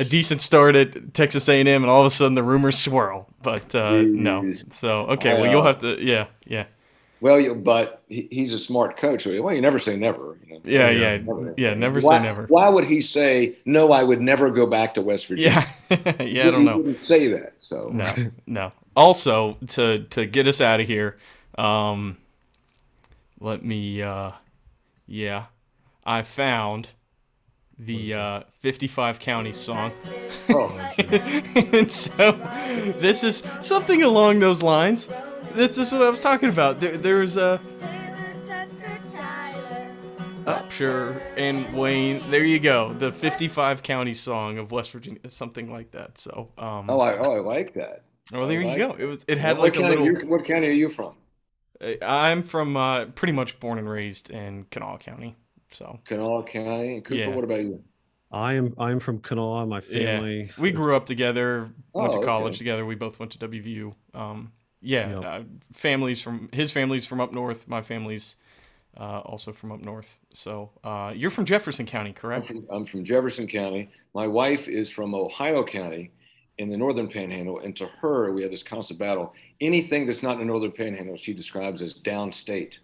[0.00, 3.26] a, decent start at Texas A&M, and all of a sudden the rumors swirl.
[3.42, 6.66] But uh, no, so okay, well you'll have to yeah yeah.
[7.20, 9.26] Well, but he's a smart coach.
[9.26, 10.38] Well, you never say never.
[10.46, 10.60] You know?
[10.64, 11.74] Yeah, yeah, never, yeah.
[11.74, 12.46] Never why, say never.
[12.46, 13.92] Why would he say no?
[13.92, 15.66] I would never go back to West Virginia.
[15.90, 16.48] Yeah, yeah.
[16.48, 16.76] I don't know.
[16.76, 17.54] He wouldn't say that.
[17.58, 18.14] So no,
[18.46, 18.72] no.
[18.96, 21.18] Also, to to get us out of here,
[21.58, 22.16] um,
[23.38, 24.02] let me.
[24.02, 24.32] Uh,
[25.06, 25.46] yeah,
[26.04, 26.90] I found
[27.78, 29.92] the uh, 55 county song.
[30.48, 30.70] Oh,
[31.72, 32.32] and so
[32.98, 35.08] this is something along those lines.
[35.54, 36.80] That's just what I was talking about.
[36.80, 37.60] There, there's a.
[40.80, 42.22] sure and Wayne.
[42.30, 42.94] There you go.
[42.94, 46.16] The 55 county song of West Virginia, something like that.
[46.18, 46.48] So.
[46.56, 48.04] Um, oh, I oh I like that.
[48.32, 48.96] Well, there like you go.
[48.98, 49.24] It was.
[49.28, 50.28] It had what like a little.
[50.28, 51.14] What county are you from?
[52.02, 55.36] I'm from uh, pretty much born and raised in Kanawha County.
[55.70, 55.98] So.
[56.04, 56.96] Kanawha County.
[56.96, 57.28] And Cooper, yeah.
[57.28, 57.82] what about you?
[58.30, 59.66] I am I'm from Kanawha.
[59.66, 60.44] My family.
[60.44, 60.52] Yeah.
[60.58, 61.70] We grew up together.
[61.92, 62.58] Went oh, to college okay.
[62.58, 62.86] together.
[62.86, 63.92] We both went to WVU.
[64.14, 64.52] Um,
[64.82, 65.24] yeah, yep.
[65.24, 67.68] uh, families from his family's from up north.
[67.68, 68.36] My family's
[68.96, 70.18] uh, also from up north.
[70.32, 72.50] So uh, you're from Jefferson County, correct?
[72.50, 73.90] I'm from, I'm from, Jefferson County.
[74.14, 76.10] My wife is from Ohio County
[76.58, 77.60] in the northern panhandle.
[77.60, 79.34] And to her, we have this constant battle.
[79.60, 82.78] Anything that's not in the northern panhandle, she describes as downstate.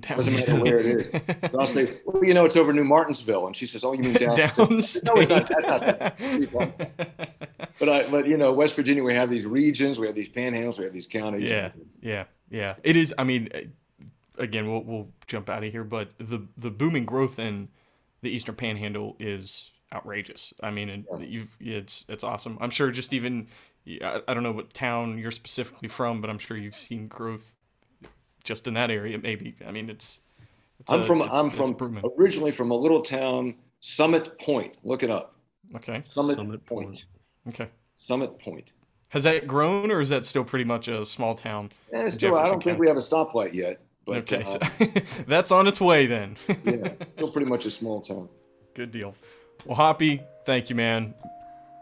[0.00, 1.10] Doesn't matter where it is.
[1.50, 3.46] So I'll say, well, you know, it's over New Martinsville.
[3.46, 4.50] And she says, oh, you mean downstate?
[4.54, 5.04] downstate.
[5.04, 5.80] No, it's not, that's not
[6.78, 7.34] that.
[7.78, 10.78] but, I, but, you know, West Virginia, we have these regions, we have these panhandles,
[10.78, 11.48] we have these counties.
[11.48, 11.70] Yeah,
[12.02, 12.74] yeah, yeah.
[12.82, 13.48] It is, I mean,
[14.36, 17.68] again, we'll, we'll jump out of here, but the, the booming growth in
[18.22, 20.52] the Eastern Panhandle is outrageous.
[20.62, 21.26] I mean, and yeah.
[21.26, 22.58] you've it's it's awesome.
[22.60, 23.48] I'm sure just even
[24.02, 27.54] I, I don't know what town you're specifically from, but I'm sure you've seen growth
[28.48, 29.18] just in that area.
[29.18, 30.20] Maybe I mean it's.
[30.80, 34.78] it's I'm a, from it's, I'm from originally from a little town, Summit Point.
[34.82, 35.36] Look it up.
[35.76, 36.02] Okay.
[36.08, 36.86] Summit, Summit Point.
[36.86, 37.04] Point.
[37.48, 37.68] Okay.
[37.94, 38.70] Summit Point.
[39.10, 41.70] Has that grown, or is that still pretty much a small town?
[41.92, 42.36] Yeah, still.
[42.36, 42.64] I don't County?
[42.64, 43.80] think we have a stoplight yet.
[44.04, 44.86] But, okay, uh, so
[45.26, 46.36] that's on its way then.
[46.64, 48.28] yeah, still pretty much a small town.
[48.74, 49.14] Good deal.
[49.66, 51.12] Well, Hoppy, thank you, man.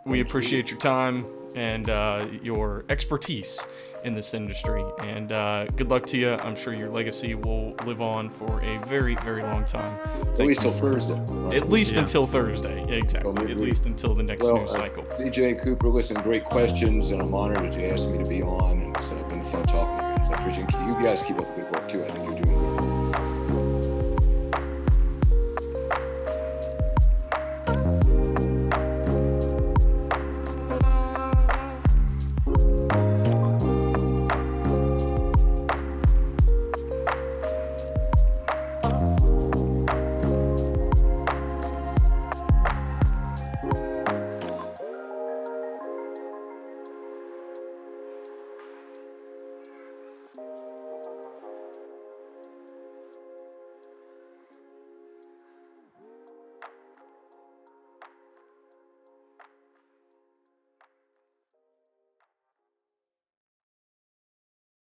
[0.05, 3.65] We appreciate your time and uh, your expertise
[4.05, 4.85] in this industry.
[5.01, 6.31] And uh, good luck to you.
[6.31, 9.97] I'm sure your legacy will live on for a very, very long time.
[10.35, 11.21] Thank At least till Thursday.
[11.29, 11.57] Right?
[11.57, 12.01] At least yeah.
[12.01, 12.85] until Thursday.
[12.99, 13.33] Exactly.
[13.33, 15.05] Well, At least until the next well, news uh, cycle.
[15.05, 18.83] DJ Cooper, listen, great questions, and I'm honored that you asked me to be on.
[18.83, 20.31] And it's uh, been fun talking to you guys.
[20.31, 22.05] I appreciate you guys keep up the good work too.
[22.05, 22.36] I think you're